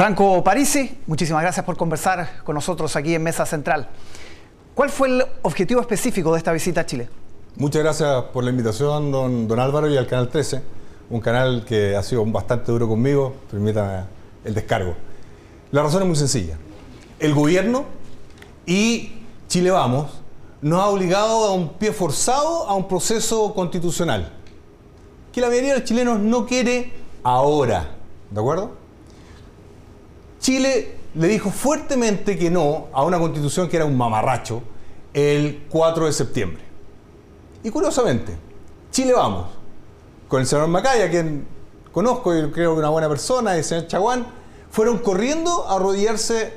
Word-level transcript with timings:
Franco 0.00 0.42
Parisi, 0.42 0.98
muchísimas 1.06 1.42
gracias 1.42 1.66
por 1.66 1.76
conversar 1.76 2.42
con 2.42 2.54
nosotros 2.54 2.96
aquí 2.96 3.14
en 3.14 3.22
Mesa 3.22 3.44
Central. 3.44 3.86
¿Cuál 4.74 4.88
fue 4.88 5.08
el 5.08 5.26
objetivo 5.42 5.82
específico 5.82 6.32
de 6.32 6.38
esta 6.38 6.52
visita 6.52 6.80
a 6.80 6.86
Chile? 6.86 7.10
Muchas 7.56 7.82
gracias 7.82 8.22
por 8.32 8.42
la 8.42 8.48
invitación, 8.48 9.12
don, 9.12 9.46
don 9.46 9.60
Álvaro, 9.60 9.90
y 9.90 9.98
al 9.98 10.06
Canal 10.06 10.30
13, 10.30 10.62
un 11.10 11.20
canal 11.20 11.66
que 11.66 11.96
ha 11.96 12.02
sido 12.02 12.24
bastante 12.24 12.72
duro 12.72 12.88
conmigo, 12.88 13.34
permítame 13.50 14.04
el 14.42 14.54
descargo. 14.54 14.94
La 15.70 15.82
razón 15.82 16.00
es 16.00 16.08
muy 16.08 16.16
sencilla. 16.16 16.56
El 17.18 17.34
gobierno 17.34 17.84
y 18.64 19.12
Chile 19.48 19.70
Vamos 19.70 20.12
nos 20.62 20.80
ha 20.80 20.86
obligado 20.86 21.44
a 21.44 21.52
un 21.52 21.74
pie 21.74 21.92
forzado 21.92 22.66
a 22.66 22.74
un 22.74 22.88
proceso 22.88 23.52
constitucional 23.52 24.32
que 25.30 25.42
la 25.42 25.48
mayoría 25.48 25.74
de 25.74 25.80
los 25.80 25.86
chilenos 25.86 26.18
no 26.20 26.46
quiere 26.46 26.90
ahora, 27.22 27.96
¿de 28.30 28.40
acuerdo? 28.40 28.79
Chile 30.40 30.96
le 31.14 31.28
dijo 31.28 31.50
fuertemente 31.50 32.36
que 32.38 32.50
no 32.50 32.88
a 32.92 33.04
una 33.04 33.18
constitución 33.18 33.68
que 33.68 33.76
era 33.76 33.84
un 33.84 33.96
mamarracho 33.96 34.62
el 35.12 35.66
4 35.68 36.06
de 36.06 36.12
septiembre. 36.12 36.62
Y 37.62 37.70
curiosamente, 37.70 38.32
Chile 38.90 39.12
Vamos, 39.12 39.48
con 40.28 40.40
el 40.40 40.46
señor 40.46 40.68
Macaya, 40.68 41.10
quien 41.10 41.46
conozco 41.92 42.36
y 42.36 42.50
creo 42.50 42.74
que 42.74 42.80
una 42.80 42.88
buena 42.88 43.08
persona, 43.08 43.56
el 43.56 43.64
señor 43.64 43.86
Chaguán, 43.86 44.26
fueron 44.70 44.98
corriendo 44.98 45.66
a 45.68 45.76
arrodillarse 45.76 46.54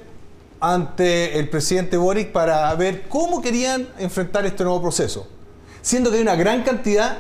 ante 0.61 1.37
el 1.37 1.49
presidente 1.49 1.97
Boric 1.97 2.31
para 2.31 2.73
ver 2.75 3.09
cómo 3.09 3.41
querían 3.41 3.89
enfrentar 3.97 4.45
este 4.45 4.63
nuevo 4.63 4.81
proceso. 4.81 5.27
Siendo 5.81 6.09
que 6.09 6.17
hay 6.17 6.21
una 6.21 6.35
gran 6.35 6.63
cantidad 6.63 7.17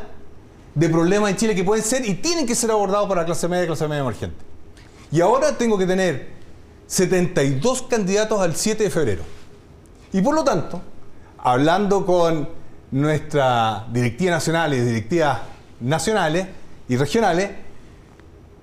de 0.75 0.89
problemas 0.89 1.31
en 1.31 1.37
Chile 1.37 1.55
que 1.55 1.63
pueden 1.63 1.83
ser 1.83 2.07
y 2.07 2.13
tienen 2.13 2.47
que 2.47 2.55
ser 2.55 2.71
abordados 2.71 3.09
para 3.09 3.21
la 3.21 3.25
clase 3.25 3.49
media 3.49 3.65
y 3.65 3.67
clase 3.67 3.87
media 3.87 4.01
emergente. 4.01 4.37
Y 5.11 5.19
ahora 5.19 5.57
tengo 5.57 5.77
que 5.77 5.85
tener 5.85 6.42
72 6.87 7.83
candidatos 7.83 8.39
al 8.41 8.55
7 8.55 8.83
de 8.83 8.89
febrero. 8.89 9.23
Y 10.11 10.21
por 10.21 10.35
lo 10.35 10.43
tanto, 10.43 10.81
hablando 11.37 12.05
con 12.05 12.47
nuestra 12.91 13.87
directiva 13.91 14.31
nacional 14.31 14.73
y 14.73 14.79
directivas 14.79 15.39
nacionales 15.79 16.47
y 16.87 16.95
regionales, 16.95 17.51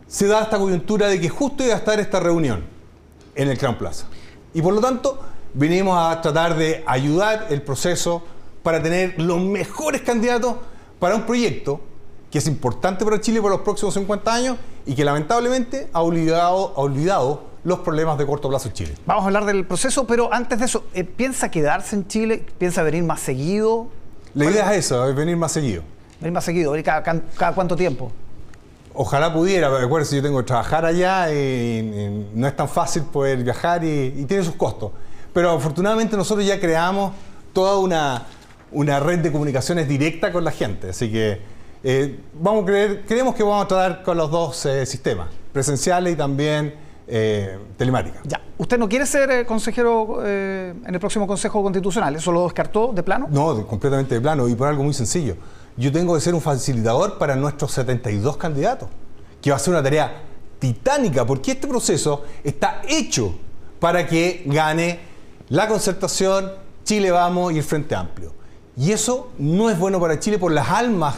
se 0.07 0.27
da 0.27 0.43
esta 0.43 0.59
coyuntura 0.59 1.09
de 1.09 1.21
que 1.21 1.29
justo 1.29 1.65
iba 1.65 1.75
a 1.75 1.79
estar 1.79 1.99
esta 2.01 2.21
reunión 2.21 2.65
en 3.35 3.49
el 3.49 3.59
Crown 3.59 3.77
Plaza. 3.77 4.07
Y 4.55 4.63
por 4.63 4.75
lo 4.75 4.81
tanto, 4.81 5.21
venimos 5.55 5.97
a 5.99 6.21
tratar 6.21 6.57
de 6.57 6.83
ayudar 6.87 7.47
el 7.51 7.63
proceso 7.63 8.23
para 8.63 8.83
tener 8.83 9.15
los 9.19 9.41
mejores 9.41 10.03
candidatos 10.03 10.57
para 10.99 11.15
un 11.15 11.23
proyecto 11.23 11.81
que 12.31 12.39
es 12.39 12.47
importante 12.47 13.05
para 13.05 13.21
Chile 13.21 13.41
por 13.41 13.51
los 13.51 13.63
próximos 13.63 13.95
50 13.95 14.33
años 14.33 14.57
y 14.87 14.95
que 14.95 15.05
lamentablemente 15.05 15.91
ha 15.93 16.03
olvidado, 16.03 16.73
ha 16.77 16.81
olvidado 16.81 17.50
los 17.65 17.81
problemas 17.81 18.19
de 18.19 18.27
corto 18.27 18.49
plazo 18.49 18.69
en 18.69 18.75
Chile. 18.75 18.95
Vamos 19.07 19.25
a 19.25 19.27
hablar 19.27 19.45
del 19.45 19.67
proceso, 19.67 20.07
pero 20.07 20.33
antes 20.33 20.59
de 20.59 20.65
eso, 20.65 20.85
eh, 20.95 21.05
¿piensa 21.05 21.51
quedarse 21.51 21.97
en 21.97 22.09
Chile? 22.09 22.45
¿Piensa 22.59 22.83
venir 22.83 23.05
más 23.05 23.21
seguido? 23.21 23.89
La 24.35 24.45
idea 24.45 24.73
es 24.73 24.87
eso, 24.87 25.09
es 25.09 25.15
venir 25.15 25.37
más 25.37 25.53
seguido. 25.53 25.83
Venir 26.21 26.33
más 26.33 26.45
seguido, 26.45 26.73
¿cada, 26.85 27.03
cada 27.03 27.55
cuánto 27.55 27.77
tiempo? 27.77 28.13
Ojalá 28.93 29.33
pudiera, 29.33 29.71
si 30.05 30.17
yo 30.17 30.23
tengo 30.23 30.39
que 30.39 30.45
trabajar 30.45 30.85
allá 30.85 31.33
y, 31.33 32.27
no 32.35 32.47
es 32.47 32.57
tan 32.57 32.69
fácil 32.69 33.05
poder 33.05 33.43
viajar 33.43 33.85
y, 33.85 34.25
tiene 34.27 34.43
sus 34.43 34.57
costos. 34.57 34.93
Pero 35.33 35.51
afortunadamente 35.51 36.17
nosotros 36.17 36.47
ya 36.47 36.59
creamos 36.59 37.13
toda 37.53 37.79
una, 37.79 38.27
una 38.73 38.99
red 39.01 39.21
de 39.21 39.31
comunicaciones 39.31 39.89
directa 39.89 40.33
con 40.33 40.45
la 40.45 40.51
gente, 40.51 40.91
así 40.91 41.11
que 41.11 41.41
eh, 41.83 42.19
vamos 42.35 42.65
a 42.65 42.67
creer, 42.67 43.05
creemos 43.07 43.35
que 43.35 43.43
vamos 43.43 43.65
a 43.65 43.69
tratar 43.69 44.03
con 44.03 44.17
los 44.17 44.31
dos 44.31 44.67
eh, 44.67 44.85
sistemas, 44.85 45.29
presenciales 45.53 46.13
y 46.13 46.17
también 46.17 46.75
eh, 47.11 47.59
telemática. 47.77 48.21
Ya. 48.25 48.41
¿Usted 48.57 48.79
no 48.79 48.89
quiere 48.89 49.07
ser 49.07 49.45
consejero 49.47 50.25
en 50.25 50.85
el 50.87 51.01
próximo 51.01 51.27
Consejo 51.27 51.63
Constitucional? 51.63 52.15
¿Eso 52.15 52.31
lo 52.31 52.45
descartó 52.45 52.93
de 52.93 53.03
plano? 53.03 53.27
No, 53.31 53.67
completamente 53.67 54.15
de 54.15 54.21
plano 54.21 54.47
y 54.49 54.55
por 54.55 54.69
algo 54.69 54.85
muy 54.85 54.93
sencillo. 54.95 55.35
Yo 55.77 55.91
tengo 55.91 56.15
que 56.15 56.21
ser 56.21 56.35
un 56.35 56.41
facilitador 56.41 57.17
para 57.19 57.37
nuestros 57.37 57.73
72 57.73 58.37
candidatos, 58.37 58.89
que 59.41 59.51
va 59.51 59.57
a 59.57 59.59
ser 59.59 59.73
una 59.73 59.83
tarea 59.83 60.23
titánica, 60.59 61.25
porque 61.25 61.53
este 61.53 61.67
proceso 61.67 62.25
está 62.45 62.83
hecho 62.87 63.35
para 63.81 64.07
que 64.07 64.43
gane 64.47 65.01
la 65.49 65.67
concertación, 65.67 66.53
Chile 66.85 67.11
Vamos 67.11 67.53
y 67.53 67.59
el 67.59 67.65
Frente 67.65 67.95
Amplio. 67.95 68.35
Y 68.77 68.93
eso 68.93 69.31
no 69.39 69.71
es 69.71 69.79
bueno 69.79 69.99
para 69.99 70.21
Chile 70.21 70.39
por 70.39 70.53
las 70.53 70.69
almas 70.69 71.17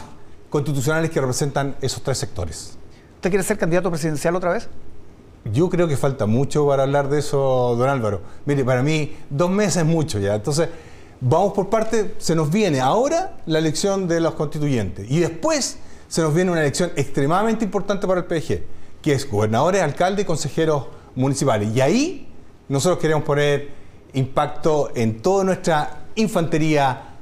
constitucionales 0.49 1.11
que 1.11 1.19
representan 1.19 1.75
esos 1.81 2.01
tres 2.01 2.17
sectores. 2.17 2.77
¿Usted 3.15 3.29
quiere 3.29 3.43
ser 3.43 3.57
candidato 3.57 3.89
presidencial 3.89 4.35
otra 4.35 4.51
vez? 4.51 4.69
Yo 5.51 5.69
creo 5.69 5.87
que 5.87 5.97
falta 5.97 6.25
mucho 6.25 6.67
para 6.67 6.83
hablar 6.83 7.09
de 7.09 7.19
eso, 7.19 7.75
don 7.77 7.89
Álvaro. 7.89 8.21
Mire, 8.45 8.63
para 8.63 8.81
mí 8.81 9.13
dos 9.29 9.49
meses 9.49 9.77
es 9.77 9.85
mucho 9.85 10.19
ya. 10.19 10.35
Entonces, 10.35 10.69
vamos 11.19 11.53
por 11.53 11.69
parte, 11.69 12.15
se 12.17 12.35
nos 12.35 12.49
viene 12.49 12.79
ahora 12.79 13.37
la 13.45 13.59
elección 13.59 14.07
de 14.07 14.21
los 14.21 14.35
constituyentes 14.35 15.09
y 15.09 15.19
después 15.19 15.79
se 16.07 16.21
nos 16.21 16.33
viene 16.33 16.51
una 16.51 16.61
elección 16.61 16.91
extremadamente 16.95 17.65
importante 17.65 18.07
para 18.07 18.21
el 18.21 18.25
PG, 18.25 18.63
que 19.01 19.13
es 19.13 19.29
gobernadores, 19.29 19.81
alcaldes 19.81 20.23
y 20.23 20.25
consejeros 20.25 20.85
municipales. 21.15 21.75
Y 21.75 21.81
ahí 21.81 22.27
nosotros 22.69 22.99
queremos 22.99 23.23
poner 23.23 23.69
impacto 24.13 24.91
en 24.95 25.21
toda 25.21 25.43
nuestra 25.43 26.05
infantería 26.15 27.13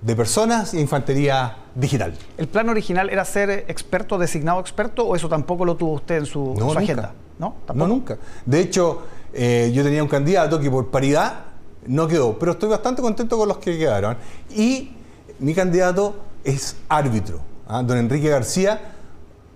de 0.00 0.16
personas 0.16 0.74
e 0.74 0.80
infantería 0.80 1.56
digital. 1.74 2.14
¿El 2.36 2.48
plan 2.48 2.68
original 2.68 3.08
era 3.08 3.24
ser 3.24 3.50
experto, 3.68 4.18
designado 4.18 4.60
experto, 4.60 5.06
o 5.06 5.16
eso 5.16 5.28
tampoco 5.28 5.64
lo 5.64 5.76
tuvo 5.76 5.94
usted 5.94 6.18
en 6.18 6.26
su, 6.26 6.54
agenda? 6.76 7.14
¿No? 7.38 7.56
No, 7.74 7.86
nunca. 7.86 8.18
De 8.44 8.60
hecho, 8.60 9.02
eh, 9.32 9.70
yo 9.74 9.82
tenía 9.82 10.02
un 10.02 10.08
candidato 10.08 10.60
que 10.60 10.70
por 10.70 10.90
paridad 10.90 11.44
no 11.86 12.06
quedó, 12.06 12.38
pero 12.38 12.52
estoy 12.52 12.68
bastante 12.68 13.02
contento 13.02 13.36
con 13.36 13.48
los 13.48 13.58
que 13.58 13.78
quedaron. 13.78 14.16
Y 14.54 14.90
mi 15.38 15.54
candidato 15.54 16.14
es 16.44 16.76
árbitro, 16.88 17.40
¿ah? 17.66 17.82
don 17.82 17.98
Enrique 17.98 18.28
García, 18.28 18.92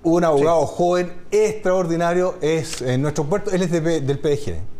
un 0.02 0.24
abogado 0.24 0.66
joven 0.66 1.12
extraordinario, 1.30 2.36
es 2.40 2.80
en 2.82 3.02
nuestro 3.02 3.24
puerto, 3.24 3.50
él 3.50 3.62
es 3.62 3.70
del 3.70 4.18
PDG. 4.18 4.75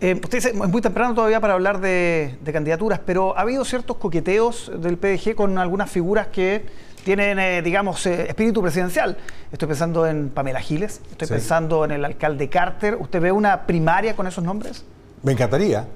Eh, 0.00 0.12
usted 0.22 0.38
dice, 0.38 0.50
es 0.50 0.54
muy 0.54 0.82
temprano 0.82 1.14
todavía 1.14 1.40
para 1.40 1.54
hablar 1.54 1.80
de, 1.80 2.36
candidaturas, 2.52 3.00
pero 3.04 3.36
ha 3.36 3.40
habido 3.40 3.64
ciertos 3.64 3.96
coqueteos 3.96 4.70
del 4.78 4.98
PDG 4.98 5.34
con 5.34 5.56
algunas 5.56 5.90
figuras 5.90 6.26
que 6.26 6.66
tienen, 7.02 7.38
eh, 7.38 7.62
digamos, 7.62 8.04
eh, 8.04 8.26
espíritu 8.28 8.60
presidencial. 8.60 9.16
Estoy 9.50 9.68
pensando 9.68 10.06
en 10.06 10.28
Pamela 10.28 10.60
Giles, 10.60 11.00
estoy 11.10 11.28
pensando 11.28 11.84
en 11.84 11.92
el 11.92 12.04
alcalde 12.04 12.48
Carter. 12.50 12.98
¿Usted 13.00 13.22
ve 13.22 13.32
una 13.32 13.66
primaria 13.66 14.14
con 14.14 14.26
esos 14.26 14.44
nombres? 14.44 14.84
Me 15.22 15.32
encantaría. 15.32 15.86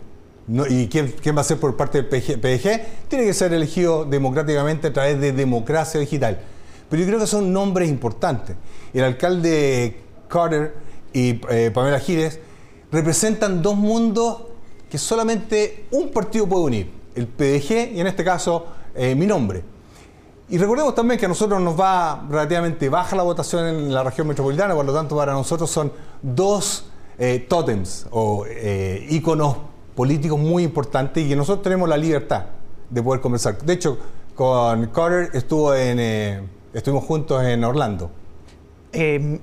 ¿Y 0.69 0.89
quién, 0.89 1.37
va 1.37 1.43
a 1.43 1.45
ser 1.45 1.59
por 1.59 1.77
parte 1.77 2.03
del 2.03 2.07
PDG? 2.09 3.09
Tiene 3.09 3.25
que 3.27 3.35
ser 3.35 3.53
elegido 3.53 4.05
democráticamente 4.05 4.89
a 4.89 4.93
través 4.93 5.21
de 5.21 5.33
democracia 5.33 6.01
digital. 6.01 6.39
Pero 6.89 7.03
yo 7.03 7.07
creo 7.07 7.21
que 7.21 7.27
son 7.27 7.53
nombres 7.53 7.89
importantes. 7.89 8.57
El 8.95 9.05
alcalde 9.05 10.01
Carter 10.29 10.75
y 11.13 11.35
Pamela 11.35 12.01
Giles 12.01 12.41
representan 12.93 13.63
dos 13.63 13.77
mundos 13.77 14.43
que 14.91 14.99
solamente 14.99 15.87
un 15.93 16.11
partido 16.11 16.49
puede 16.49 16.65
unir, 16.65 16.91
el 17.15 17.27
PDG 17.29 17.93
y 17.95 18.01
en 18.01 18.07
este 18.07 18.25
caso 18.25 18.67
eh, 18.95 19.15
mi 19.15 19.27
nombre. 19.27 19.63
Y 20.49 20.59
recordemos 20.59 20.97
también 20.97 21.19
que 21.19 21.27
a 21.27 21.29
nosotros 21.29 21.61
nos 21.61 21.79
va 21.79 22.27
relativamente 22.29 22.89
baja 22.89 23.15
la 23.15 23.23
votación 23.23 23.67
en 23.67 23.95
la 23.95 24.03
región 24.03 24.27
metropolitana, 24.27 24.75
por 24.75 24.85
lo 24.85 24.93
tanto 24.93 25.15
para 25.17 25.33
nosotros 25.33 25.71
son 25.71 25.93
dos 26.23 26.87
eh, 27.19 27.47
tótems 27.49 28.07
o 28.11 28.45
eh, 28.49 29.07
íconos 29.11 29.57
políticos 29.95 30.41
muy 30.41 30.65
importantes 30.65 31.25
y 31.25 31.29
que 31.29 31.37
nosotros 31.37 31.63
tenemos 31.63 31.89
la 31.89 31.97
libertad 31.97 32.47
de 32.89 33.03
poder 33.03 33.21
conversar. 33.21 33.59
De 33.59 33.75
hecho, 33.75 33.97
con 34.35 34.87
Carter 34.87 35.31
estuvo 35.35 35.73
en, 35.73 36.49
estuvimos 36.75 37.05
juntos 37.05 37.45
en 37.45 37.63
Orlando. 37.63 38.11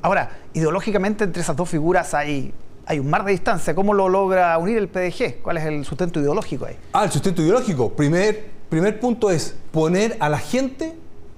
ahora, 0.01 0.39
ideológicamente 0.53 1.23
entre 1.23 1.41
esas 1.41 1.55
dos 1.55 1.69
figuras 1.69 2.13
hay 2.13 2.53
hay 2.87 2.99
un 2.99 3.09
mar 3.09 3.25
de 3.25 3.31
distancia. 3.31 3.75
¿Cómo 3.75 3.93
lo 3.93 4.07
logra 4.07 4.57
unir 4.57 4.77
el 4.77 4.87
PDG? 4.87 5.41
¿Cuál 5.41 5.57
es 5.57 5.65
el 5.65 5.83
sustento 5.83 6.21
ideológico 6.21 6.65
ahí? 6.65 6.77
Ah, 6.93 7.03
el 7.03 7.11
sustento 7.11 7.41
ideológico. 7.41 7.91
Primer, 7.91 8.45
primer 8.69 8.99
punto 8.99 9.29
es 9.29 9.55
poner 9.71 10.15
a 10.21 10.29
la 10.29 10.39
gente 10.39 10.95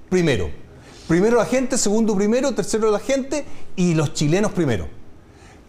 primero. 0.08 0.48
Primero 1.08 1.38
la 1.38 1.44
gente, 1.44 1.76
segundo 1.76 2.14
primero, 2.14 2.52
tercero 2.54 2.88
la 2.92 3.00
gente 3.00 3.44
y 3.74 3.94
los 3.94 4.14
chilenos 4.14 4.52
primero. 4.52 4.86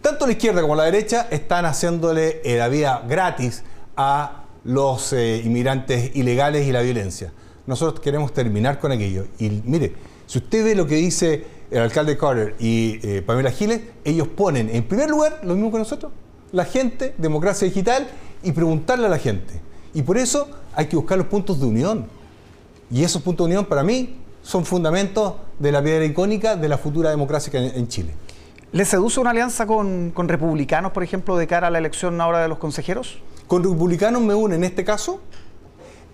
Tanto 0.00 0.24
la 0.24 0.32
izquierda 0.32 0.62
como 0.62 0.76
la 0.76 0.84
derecha 0.84 1.26
están 1.30 1.64
haciéndole 1.64 2.40
eh, 2.44 2.58
la 2.58 2.68
vida 2.68 3.02
gratis 3.08 3.64
a 3.96 4.44
los 4.64 5.12
eh, 5.12 5.42
inmigrantes 5.44 6.14
ilegales 6.14 6.66
y 6.66 6.70
la 6.70 6.82
violencia. 6.82 7.32
Nosotros 7.66 8.00
queremos 8.00 8.32
terminar 8.32 8.78
con 8.78 8.92
aquello. 8.92 9.26
Y 9.40 9.50
mire, 9.64 9.94
si 10.26 10.38
usted 10.38 10.64
ve 10.64 10.74
lo 10.76 10.86
que 10.86 10.94
dice 10.94 11.44
el 11.72 11.80
alcalde 11.80 12.16
Carter 12.16 12.54
y 12.58 13.00
eh, 13.02 13.22
Pamela 13.22 13.50
Giles, 13.50 13.80
ellos 14.04 14.28
ponen 14.28 14.68
en 14.70 14.84
primer 14.84 15.08
lugar 15.08 15.40
lo 15.42 15.54
mismo 15.54 15.72
que 15.72 15.78
nosotros, 15.78 16.12
la 16.52 16.64
gente, 16.64 17.14
democracia 17.18 17.66
digital 17.66 18.06
y 18.42 18.52
preguntarle 18.52 19.06
a 19.06 19.08
la 19.08 19.18
gente. 19.18 19.60
Y 19.94 20.02
por 20.02 20.18
eso 20.18 20.48
hay 20.74 20.86
que 20.86 20.96
buscar 20.96 21.18
los 21.18 21.26
puntos 21.26 21.60
de 21.60 21.66
unión. 21.66 22.06
Y 22.90 23.04
esos 23.04 23.22
puntos 23.22 23.46
de 23.46 23.52
unión 23.52 23.64
para 23.64 23.82
mí 23.82 24.16
son 24.42 24.64
fundamentos 24.64 25.34
de 25.58 25.72
la 25.72 25.82
piedra 25.82 26.04
icónica 26.04 26.56
de 26.56 26.68
la 26.68 26.76
futura 26.76 27.10
democracia 27.10 27.52
en, 27.58 27.88
Chile. 27.88 28.14
¿Le 28.72 28.84
seduce 28.84 29.20
una 29.20 29.30
alianza 29.30 29.66
con, 29.66 30.10
con 30.10 30.28
republicanos, 30.28 30.92
por 30.92 31.02
ejemplo, 31.02 31.36
de 31.36 31.46
cara 31.46 31.68
a 31.68 31.70
la 31.70 31.78
elección 31.78 32.20
ahora 32.20 32.40
de 32.40 32.48
los 32.48 32.58
consejeros? 32.58 33.18
Con 33.46 33.62
republicanos 33.62 34.20
me 34.22 34.34
une 34.34 34.56
en 34.56 34.64
este 34.64 34.84
caso 34.84 35.20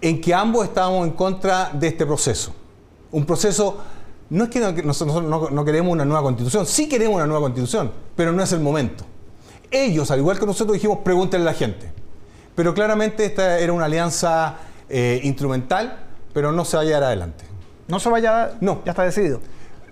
en 0.00 0.20
que 0.20 0.34
ambos 0.34 0.64
estábamos 0.64 1.06
en 1.06 1.14
contra 1.14 1.70
de 1.72 1.88
este 1.88 2.06
proceso. 2.06 2.55
Un 3.10 3.25
proceso, 3.25 3.78
no 4.30 4.44
es 4.44 4.50
que 4.50 4.60
no- 4.60 4.72
nosotros 4.72 5.22
no, 5.22 5.50
no 5.50 5.64
queremos 5.64 5.92
una 5.92 6.04
nueva 6.04 6.22
constitución, 6.22 6.66
sí 6.66 6.88
queremos 6.88 7.16
una 7.16 7.26
nueva 7.26 7.42
constitución, 7.42 7.90
pero 8.16 8.32
no 8.32 8.42
es 8.42 8.52
el 8.52 8.60
momento. 8.60 9.04
Ellos, 9.70 10.10
al 10.10 10.19
igual 10.20 10.38
que 10.38 10.46
nosotros, 10.46 10.75
dijimos, 10.75 10.98
pregúntenle 11.04 11.48
a 11.48 11.52
la 11.52 11.58
gente. 11.58 11.92
Pero 12.54 12.75
claramente 12.75 13.25
esta 13.25 13.58
era 13.58 13.72
una 13.72 13.84
alianza 13.84 14.56
eh, 14.88 15.20
instrumental, 15.25 16.06
pero 16.32 16.52
no 16.52 16.64
se 16.64 16.76
va 16.76 16.82
a 16.82 16.86
llevar 16.86 17.04
adelante. 17.04 17.44
No 17.86 18.00
se 18.00 18.08
vaya, 18.08 18.52
No. 18.60 18.80
ya 18.84 18.92
está 18.92 19.02
decidido. 19.04 19.40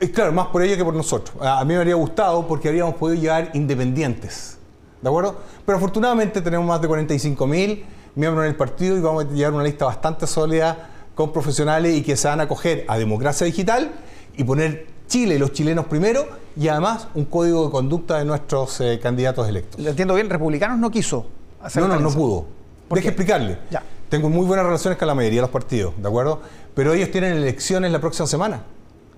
Es 0.00 0.10
claro, 0.10 0.32
más 0.32 0.48
por 0.48 0.62
ello 0.62 0.76
que 0.76 0.84
por 0.84 0.94
nosotros. 0.94 1.36
A 1.40 1.60
a 1.60 1.64
mí 1.64 1.72
me 1.74 1.76
habría 1.78 1.94
gustado 1.94 2.46
porque 2.46 2.68
habríamos 2.68 2.94
podido 2.96 3.20
llegar 3.20 3.50
independientes. 3.54 4.58
¿De 5.00 5.08
acuerdo? 5.08 5.36
Pero 5.64 5.78
afortunadamente 5.78 6.40
tenemos 6.42 6.66
más 6.66 6.80
de 6.80 6.88
45 6.88 7.46
mil 7.46 7.84
miembros 8.14 8.44
en 8.44 8.50
el 8.50 8.56
partido 8.56 8.96
y 8.96 9.00
vamos 9.00 9.24
a 9.26 9.28
llevar 9.28 9.52
una 9.54 9.62
lista 9.64 9.84
bastante 9.84 10.26
sólida 10.26 10.90
con 11.14 11.32
profesionales 11.32 11.94
y 11.94 12.02
que 12.02 12.16
se 12.16 12.28
van 12.28 12.40
a 12.40 12.44
acoger 12.44 12.84
a 12.88 12.98
democracia 12.98 13.46
digital 13.46 13.90
y 14.36 14.44
poner 14.44 14.86
Chile 15.08 15.36
y 15.36 15.38
los 15.38 15.52
chilenos 15.52 15.86
primero 15.86 16.26
y 16.56 16.68
además 16.68 17.08
un 17.14 17.26
código 17.26 17.66
de 17.66 17.70
conducta 17.70 18.18
de 18.18 18.24
nuestros 18.24 18.80
eh, 18.80 18.98
candidatos 19.02 19.48
electos. 19.48 19.80
Le 19.80 19.90
entiendo 19.90 20.14
bien, 20.14 20.28
republicanos 20.28 20.78
no 20.78 20.90
quiso 20.90 21.26
hacer 21.62 21.82
No, 21.82 21.88
no, 21.88 22.00
no 22.00 22.10
pudo. 22.10 22.46
¿Por 22.88 22.96
Deje 22.96 23.02
qué? 23.04 23.08
explicarle. 23.10 23.58
Ya. 23.70 23.82
Tengo 24.08 24.28
muy 24.28 24.46
buenas 24.46 24.64
relaciones 24.66 24.98
con 24.98 25.08
la 25.08 25.14
mayoría 25.14 25.38
de 25.38 25.42
los 25.42 25.50
partidos, 25.50 25.94
¿de 25.96 26.08
acuerdo? 26.08 26.40
Pero 26.74 26.92
ellos 26.92 27.10
tienen 27.10 27.32
elecciones 27.34 27.90
la 27.90 28.00
próxima 28.00 28.26
semana. 28.26 28.62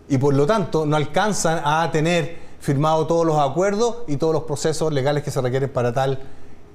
Y 0.08 0.16
por 0.18 0.34
lo 0.34 0.46
tanto 0.46 0.86
no 0.86 0.96
alcanzan 0.96 1.60
a 1.64 1.90
tener 1.90 2.38
firmado 2.60 3.06
todos 3.06 3.26
los 3.26 3.38
acuerdos 3.38 3.98
y 4.08 4.16
todos 4.16 4.32
los 4.32 4.44
procesos 4.44 4.92
legales 4.92 5.22
que 5.22 5.30
se 5.30 5.40
requieren 5.40 5.70
para 5.70 5.92
tal 5.92 6.18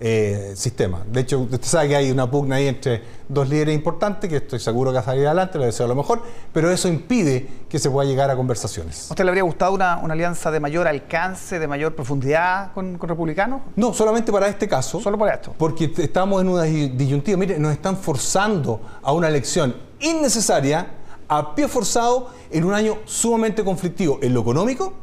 eh, 0.05 0.51
sistema. 0.57 1.01
De 1.09 1.21
hecho, 1.21 1.39
usted 1.39 1.61
sabe 1.63 1.87
que 1.87 1.95
hay 1.95 2.11
una 2.11 2.29
pugna 2.29 2.57
ahí 2.57 2.67
entre 2.67 3.01
dos 3.29 3.47
líderes 3.47 3.73
importantes, 3.73 4.29
que 4.29 4.35
estoy 4.35 4.59
seguro 4.59 4.91
que 4.91 4.95
va 4.95 4.99
a 4.99 5.05
salir 5.05 5.25
adelante, 5.25 5.57
le 5.57 5.67
deseo 5.67 5.87
lo 5.87 5.95
mejor, 5.95 6.21
pero 6.51 6.69
eso 6.69 6.89
impide 6.89 7.47
que 7.69 7.79
se 7.79 7.89
pueda 7.89 8.05
llegar 8.07 8.29
a 8.29 8.35
conversaciones. 8.35 9.09
¿A 9.09 9.13
usted 9.13 9.23
le 9.23 9.29
habría 9.29 9.43
gustado 9.43 9.71
una, 9.73 9.97
una 9.99 10.13
alianza 10.13 10.51
de 10.51 10.59
mayor 10.59 10.89
alcance, 10.89 11.57
de 11.57 11.67
mayor 11.67 11.95
profundidad 11.95 12.73
con, 12.73 12.97
con 12.97 13.07
republicanos? 13.07 13.61
No, 13.77 13.93
solamente 13.93 14.29
para 14.29 14.49
este 14.49 14.67
caso. 14.67 14.99
Solo 14.99 15.17
por 15.17 15.29
esto. 15.29 15.55
Porque 15.57 15.89
estamos 15.97 16.41
en 16.41 16.49
una 16.49 16.63
di- 16.63 16.89
disyuntiva. 16.89 17.37
Mire, 17.37 17.57
nos 17.57 17.71
están 17.71 17.95
forzando 17.95 18.81
a 19.01 19.13
una 19.13 19.29
elección 19.29 19.73
innecesaria, 20.01 20.85
a 21.29 21.55
pie 21.55 21.69
forzado, 21.69 22.29
en 22.51 22.65
un 22.65 22.73
año 22.73 22.97
sumamente 23.05 23.63
conflictivo 23.63 24.19
en 24.21 24.33
lo 24.33 24.41
económico 24.41 24.93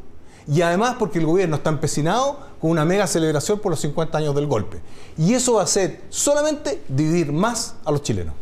y 0.46 0.62
además 0.62 0.96
porque 0.98 1.18
el 1.18 1.26
gobierno 1.26 1.56
está 1.56 1.70
empecinado 1.70 2.49
con 2.60 2.70
una 2.70 2.84
mega 2.84 3.06
celebración 3.06 3.58
por 3.58 3.70
los 3.70 3.80
50 3.80 4.18
años 4.18 4.34
del 4.34 4.46
golpe. 4.46 4.80
Y 5.16 5.34
eso 5.34 5.54
va 5.54 5.62
a 5.62 5.66
ser 5.66 6.02
solamente 6.10 6.82
dividir 6.88 7.32
más 7.32 7.74
a 7.84 7.90
los 7.90 8.02
chilenos. 8.02 8.34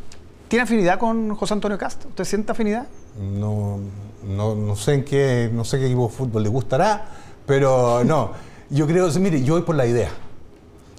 ¿Tiene 0.48 0.62
afinidad 0.62 0.98
con 0.98 1.34
José 1.34 1.54
Antonio 1.54 1.78
Cast? 1.78 2.06
¿Usted 2.06 2.24
siente 2.24 2.52
afinidad? 2.52 2.86
No, 3.20 3.78
no, 4.26 4.54
no 4.54 4.76
sé 4.76 4.94
en 4.94 5.04
qué, 5.04 5.50
no 5.52 5.64
sé 5.64 5.78
qué 5.78 5.86
equipo 5.86 6.08
de 6.08 6.14
fútbol 6.14 6.42
le 6.42 6.48
gustará, 6.48 7.08
pero 7.46 8.02
no. 8.04 8.32
Yo 8.70 8.86
creo, 8.86 9.08
mire, 9.20 9.42
yo 9.42 9.54
voy 9.54 9.62
por 9.62 9.74
la 9.74 9.86
idea. 9.86 10.10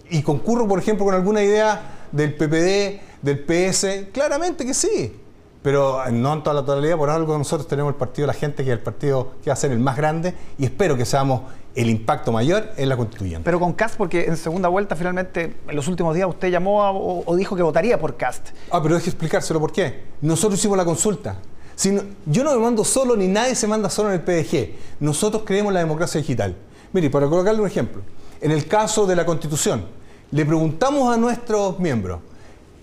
Y 0.10 0.22
concurro, 0.22 0.68
por 0.68 0.80
ejemplo, 0.80 1.06
con 1.06 1.14
alguna 1.14 1.44
idea 1.44 2.08
del 2.12 2.36
PPD, 2.36 3.02
del 3.22 3.40
PS, 3.40 4.12
claramente 4.12 4.66
que 4.66 4.74
sí. 4.74 5.16
Pero 5.62 6.10
no 6.12 6.34
en 6.34 6.44
toda 6.44 6.54
la 6.54 6.66
totalidad, 6.66 6.98
por 6.98 7.10
algo 7.10 7.38
nosotros 7.38 7.68
tenemos 7.68 7.92
el 7.94 7.98
partido 7.98 8.28
de 8.28 8.34
la 8.34 8.40
gente, 8.40 8.64
que 8.64 8.72
es 8.72 8.78
el 8.78 8.84
partido 8.84 9.34
que 9.44 9.50
va 9.50 9.54
a 9.54 9.58
ser 9.58 9.72
el 9.72 9.80
más 9.80 9.98
grande, 9.98 10.34
y 10.58 10.66
espero 10.66 10.96
que 10.96 11.06
seamos 11.06 11.42
el 11.82 11.90
impacto 11.90 12.32
mayor 12.32 12.72
en 12.78 12.90
la 12.90 12.98
constituyente. 12.98 13.44
Pero 13.46 13.60
con 13.60 13.74
Cast, 13.74 13.96
porque 13.96 14.26
en 14.26 14.36
segunda 14.38 14.68
vuelta 14.70 14.96
finalmente, 14.96 15.56
en 15.68 15.76
los 15.76 15.88
últimos 15.88 16.14
días 16.16 16.28
usted 16.28 16.50
llamó 16.50 16.84
a- 16.84 16.92
o, 16.92 17.24
o 17.26 17.36
dijo 17.36 17.56
que 17.56 17.62
votaría 17.64 17.98
por 18.00 18.18
Cast. 18.18 18.50
Ah, 18.72 18.82
pero 18.82 18.96
deje 18.96 19.10
explicárselo 19.10 19.60
por 19.60 19.72
qué. 19.72 20.04
Nosotros 20.22 20.60
hicimos 20.60 20.78
la 20.78 20.86
consulta. 20.86 21.38
Si 21.76 21.92
no- 21.92 22.02
yo 22.26 22.44
no 22.44 22.52
me 22.54 22.60
mando 22.60 22.84
solo, 22.84 23.16
ni 23.16 23.28
nadie 23.28 23.56
se 23.56 23.66
manda 23.68 23.90
solo 23.90 24.10
en 24.10 24.16
el 24.16 24.22
PDG. 24.22 24.76
Nosotros 25.00 25.44
creemos 25.46 25.70
en 25.70 25.76
la 25.76 25.80
democracia 25.80 26.20
digital. 26.20 26.56
Mire, 26.92 27.10
para 27.10 27.28
colocarle 27.30 27.62
un 27.62 27.68
ejemplo. 27.68 28.02
En 28.42 28.52
el 28.52 28.68
caso 28.68 29.06
de 29.08 29.16
la 29.16 29.26
Constitución, 29.26 29.86
le 30.32 30.46
preguntamos 30.46 31.14
a 31.14 31.18
nuestros 31.18 31.80
miembros, 31.80 32.20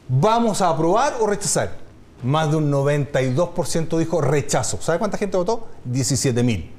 ¿vamos 0.09 0.63
a 0.63 0.71
aprobar 0.71 1.15
o 1.21 1.27
rechazar? 1.27 1.85
Más 2.23 2.51
de 2.51 2.57
un 2.57 2.71
92% 2.71 3.99
dijo 3.99 4.21
rechazo. 4.23 4.79
¿Sabe 4.81 4.99
cuánta 4.99 5.19
gente 5.19 5.37
votó? 5.37 5.69
17 5.85 6.43
mil. 6.43 6.71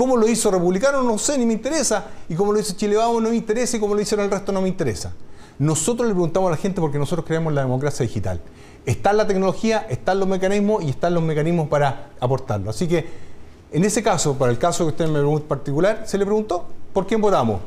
¿Cómo 0.00 0.16
lo 0.16 0.26
hizo 0.26 0.50
Republicano? 0.50 1.02
No 1.02 1.18
sé, 1.18 1.36
ni 1.36 1.44
me 1.44 1.52
interesa. 1.52 2.06
Y 2.26 2.34
cómo 2.34 2.54
lo 2.54 2.58
hizo 2.58 2.72
Chile 2.72 2.96
Vamos 2.96 3.22
no 3.22 3.28
me 3.28 3.36
interesa. 3.36 3.76
Y 3.76 3.80
cómo 3.80 3.94
lo 3.94 4.00
hicieron 4.00 4.24
el 4.24 4.30
resto 4.30 4.50
no 4.50 4.62
me 4.62 4.68
interesa. 4.70 5.12
Nosotros 5.58 6.08
le 6.08 6.14
preguntamos 6.14 6.48
a 6.48 6.52
la 6.52 6.56
gente 6.56 6.80
porque 6.80 6.98
nosotros 6.98 7.26
creemos 7.26 7.52
la 7.52 7.60
democracia 7.60 8.06
digital. 8.06 8.40
Está 8.86 9.12
la 9.12 9.26
tecnología, 9.26 9.86
están 9.90 10.18
los 10.18 10.26
mecanismos 10.26 10.82
y 10.84 10.88
están 10.88 11.12
los 11.12 11.22
mecanismos 11.22 11.68
para 11.68 12.12
aportarlo. 12.18 12.70
Así 12.70 12.88
que, 12.88 13.10
en 13.72 13.84
ese 13.84 14.02
caso, 14.02 14.38
para 14.38 14.50
el 14.50 14.56
caso 14.56 14.84
que 14.86 14.92
usted 14.92 15.06
me 15.06 15.18
preguntó 15.18 15.42
en 15.42 15.48
particular, 15.48 16.04
se 16.06 16.16
le 16.16 16.24
preguntó, 16.24 16.64
¿por 16.94 17.06
quién 17.06 17.20
votamos? 17.20 17.60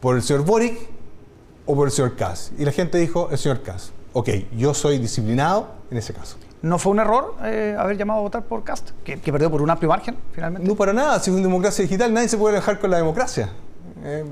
¿Por 0.00 0.16
el 0.16 0.22
señor 0.22 0.46
Boric 0.46 0.78
o 1.66 1.76
por 1.76 1.88
el 1.88 1.92
señor 1.92 2.16
Kass? 2.16 2.52
Y 2.58 2.64
la 2.64 2.72
gente 2.72 2.96
dijo, 2.96 3.28
el 3.30 3.36
señor 3.36 3.60
Kass. 3.60 3.92
Ok, 4.14 4.30
yo 4.56 4.72
soy 4.72 4.96
disciplinado 4.96 5.68
en 5.90 5.98
ese 5.98 6.14
caso. 6.14 6.36
¿No 6.64 6.78
fue 6.78 6.92
un 6.92 6.98
error 6.98 7.34
eh, 7.44 7.76
haber 7.78 7.98
llamado 7.98 8.20
a 8.20 8.22
votar 8.22 8.42
por 8.44 8.64
Cast? 8.64 8.92
Que, 9.04 9.18
perdió 9.18 9.50
por 9.50 9.60
un 9.60 9.68
amplio 9.68 9.90
margen, 9.90 10.16
finalmente. 10.32 10.66
No 10.66 10.74
para 10.74 10.94
nada, 10.94 11.20
si 11.20 11.28
es 11.28 11.36
una 11.36 11.46
democracia 11.46 11.82
digital, 11.82 12.14
nadie 12.14 12.26
se 12.26 12.38
puede 12.38 12.56
alejar 12.56 12.80
con 12.80 12.90
la 12.90 12.96
democracia. 12.96 13.50
Eh, 14.02 14.24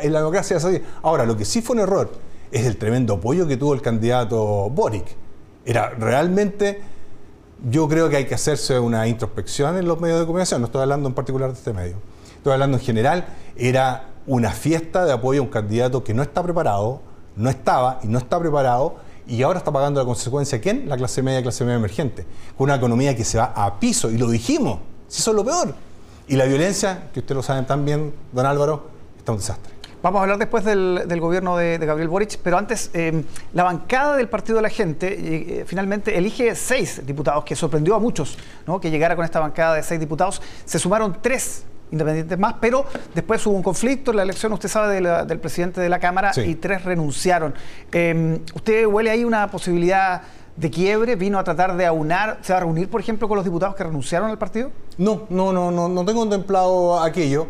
en 0.00 0.12
la 0.12 0.18
democracia 0.18 0.56
es 0.56 0.64
así. 0.64 0.82
Ahora, 1.02 1.24
lo 1.24 1.36
que 1.36 1.44
sí 1.44 1.62
fue 1.62 1.76
un 1.76 1.82
error 1.82 2.10
es 2.50 2.66
el 2.66 2.76
tremendo 2.76 3.14
apoyo 3.14 3.46
que 3.46 3.56
tuvo 3.56 3.72
el 3.72 3.82
candidato 3.82 4.68
Boric. 4.68 5.04
Era 5.64 5.90
realmente, 5.90 6.80
yo 7.70 7.88
creo 7.88 8.08
que 8.08 8.16
hay 8.16 8.24
que 8.24 8.34
hacerse 8.34 8.80
una 8.80 9.06
introspección 9.06 9.76
en 9.76 9.86
los 9.86 10.00
medios 10.00 10.18
de 10.18 10.26
comunicación, 10.26 10.62
no 10.62 10.66
estoy 10.66 10.82
hablando 10.82 11.08
en 11.08 11.14
particular 11.14 11.52
de 11.52 11.54
este 11.56 11.72
medio, 11.72 11.98
estoy 12.36 12.52
hablando 12.52 12.78
en 12.78 12.82
general, 12.82 13.26
era 13.56 14.08
una 14.26 14.50
fiesta 14.50 15.04
de 15.04 15.12
apoyo 15.12 15.40
a 15.40 15.44
un 15.44 15.50
candidato 15.50 16.02
que 16.02 16.14
no 16.14 16.22
está 16.24 16.42
preparado, 16.42 17.00
no 17.36 17.48
estaba 17.48 18.00
y 18.02 18.08
no 18.08 18.18
está 18.18 18.40
preparado, 18.40 18.96
y 19.28 19.42
ahora 19.42 19.58
está 19.58 19.72
pagando 19.72 20.00
la 20.00 20.06
consecuencia, 20.06 20.60
¿quién? 20.60 20.88
La 20.88 20.96
clase 20.96 21.22
media, 21.22 21.42
clase 21.42 21.64
media 21.64 21.76
emergente, 21.76 22.24
con 22.56 22.64
una 22.64 22.76
economía 22.76 23.16
que 23.16 23.24
se 23.24 23.38
va 23.38 23.52
a 23.54 23.78
piso, 23.78 24.10
y 24.10 24.18
lo 24.18 24.28
dijimos, 24.28 24.80
si 25.08 25.20
eso 25.20 25.30
es 25.30 25.36
lo 25.36 25.44
peor. 25.44 25.74
Y 26.28 26.36
la 26.36 26.44
violencia, 26.44 27.08
que 27.12 27.20
ustedes 27.20 27.36
lo 27.36 27.42
saben 27.42 27.66
tan 27.66 27.84
bien, 27.84 28.12
don 28.32 28.46
Álvaro, 28.46 28.88
está 29.18 29.32
un 29.32 29.38
desastre. 29.38 29.76
Vamos 30.02 30.20
a 30.20 30.22
hablar 30.22 30.38
después 30.38 30.64
del, 30.64 31.20
gobierno 31.20 31.56
de, 31.56 31.78
Gabriel 31.78 32.08
Boric, 32.08 32.38
pero 32.42 32.58
antes, 32.58 32.90
eh, 32.94 33.24
la 33.54 33.64
bancada 33.64 34.16
del 34.16 34.28
Partido 34.28 34.56
de 34.56 34.62
la 34.62 34.68
Gente 34.68 35.16
eh, 35.60 35.64
finalmente 35.66 36.16
elige 36.16 36.54
seis 36.54 37.04
diputados, 37.04 37.44
que 37.44 37.56
sorprendió 37.56 37.94
a 37.94 37.98
muchos 37.98 38.38
¿no? 38.66 38.80
que 38.80 38.90
llegara 38.90 39.16
con 39.16 39.24
esta 39.24 39.40
bancada 39.40 39.74
de 39.74 39.82
seis 39.82 39.98
diputados. 39.98 40.40
Se 40.64 40.78
sumaron 40.78 41.18
tres 41.20 41.64
independientes 41.90 42.38
más, 42.38 42.54
pero 42.60 42.84
después 43.14 43.46
hubo 43.46 43.54
un 43.56 43.62
conflicto 43.62 44.10
en 44.10 44.16
la 44.18 44.22
elección, 44.24 44.52
usted 44.52 44.68
sabe, 44.68 44.94
de 44.94 45.00
la- 45.00 45.24
del 45.24 45.38
presidente 45.38 45.80
de 45.80 45.88
la 45.88 45.98
Cámara 45.98 46.32
Sí. 46.32 46.40
y 46.42 46.54
tres 46.56 46.84
renunciaron. 46.84 47.54
Eh, 47.92 48.40
¿Usted 48.54 48.86
huele 48.86 49.10
ahí 49.10 49.24
una 49.24 49.48
posibilidad 49.50 50.22
de 50.56 50.70
quiebre? 50.70 51.16
¿Vino 51.16 51.38
a 51.38 51.44
tratar 51.44 51.76
de 51.76 51.86
aunar? 51.86 52.38
¿Se 52.42 52.52
va 52.52 52.56
a 52.58 52.60
reunir, 52.60 52.88
por 52.90 53.00
ejemplo, 53.00 53.28
con 53.28 53.36
los 53.36 53.44
diputados 53.44 53.74
que 53.76 53.84
renunciaron 53.84 54.30
al 54.30 54.38
partido? 54.38 54.70
No, 54.98 55.22
no, 55.28 55.52
no, 55.52 55.70
no, 55.70 55.88
no 55.88 56.04
tengo 56.04 56.20
contemplado 56.20 56.98
aquello, 57.00 57.46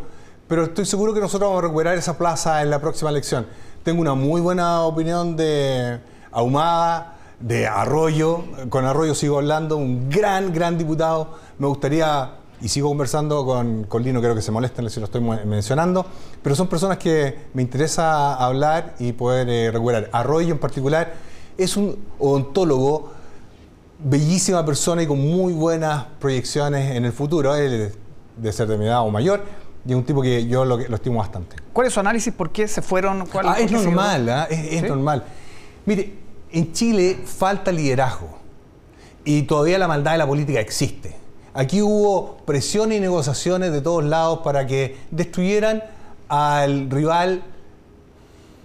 pero 0.48 0.64
estoy 0.64 0.84
seguro 0.84 1.14
que 1.14 1.20
nosotros 1.20 1.48
vamos 1.48 1.62
a 1.64 1.66
recuperar 1.68 1.96
esa 1.96 2.18
plaza 2.18 2.62
en 2.62 2.70
la 2.70 2.78
próxima 2.80 3.10
elección. 3.10 3.46
Tengo 3.84 4.00
una 4.00 4.14
muy 4.14 4.40
buena 4.40 4.82
opinión 4.82 5.36
de 5.36 5.98
Ahumada, 6.32 7.14
de 7.40 7.66
Arroyo, 7.66 8.44
con 8.68 8.84
Arroyo 8.84 9.14
sigo 9.14 9.36
hablando, 9.38 9.76
un 9.76 10.08
gran, 10.10 10.52
gran 10.52 10.76
diputado. 10.76 11.38
Me 11.58 11.66
gustaría, 11.66 12.30
y 12.60 12.68
sigo 12.68 12.88
conversando 12.88 13.44
con, 13.44 13.84
con 13.84 14.02
Lino, 14.02 14.20
creo 14.20 14.34
que 14.34 14.42
se 14.42 14.50
molesten 14.50 14.88
si 14.90 14.98
lo 15.00 15.04
estoy 15.06 15.20
mencionando, 15.20 16.06
pero 16.42 16.54
son 16.56 16.68
personas 16.68 16.98
que 16.98 17.36
me 17.54 17.62
interesa 17.62 18.34
hablar 18.34 18.94
y 18.98 19.12
poder 19.12 19.48
eh, 19.50 19.70
recuperar. 19.70 20.08
Arroyo 20.12 20.52
en 20.52 20.58
particular 20.58 21.12
es 21.58 21.76
un 21.76 21.98
odontólogo 22.18 23.10
bellísima 23.98 24.64
persona 24.64 25.02
y 25.02 25.06
con 25.06 25.18
muy 25.20 25.52
buenas 25.52 26.04
proyecciones 26.18 26.96
en 26.96 27.04
el 27.04 27.12
futuro. 27.12 27.54
Él 27.54 27.92
de 28.36 28.52
ser 28.52 28.68
de 28.68 28.76
mi 28.76 28.84
edad 28.86 29.00
o 29.02 29.10
mayor 29.10 29.42
y 29.86 29.90
es 29.90 29.96
un 29.96 30.04
tipo 30.04 30.20
que 30.20 30.46
yo 30.46 30.64
lo, 30.64 30.76
lo 30.76 30.96
estimo 30.96 31.18
bastante. 31.20 31.56
¿Cuál 31.72 31.86
es 31.86 31.92
su 31.94 32.00
análisis? 32.00 32.32
¿Por 32.32 32.50
qué 32.50 32.68
se 32.68 32.82
fueron? 32.82 33.26
¿Cuál- 33.26 33.46
Ah, 33.48 33.58
es 33.58 33.70
normal, 33.72 34.28
¿ah? 34.28 34.46
es, 34.50 34.58
es 34.74 34.80
¿Sí? 34.82 34.88
normal. 34.88 35.24
Mire, 35.86 36.14
en 36.52 36.72
Chile 36.72 37.18
falta 37.24 37.70
liderazgo 37.72 38.28
y 39.24 39.42
todavía 39.42 39.78
la 39.78 39.88
maldad 39.88 40.12
de 40.12 40.18
la 40.18 40.26
política 40.26 40.60
existe. 40.60 41.16
Aquí 41.56 41.80
hubo 41.80 42.36
presiones 42.44 42.98
y 42.98 43.00
negociaciones 43.00 43.72
de 43.72 43.80
todos 43.80 44.04
lados 44.04 44.40
para 44.44 44.66
que 44.66 44.98
destruyeran 45.10 45.82
al 46.28 46.90
rival 46.90 47.42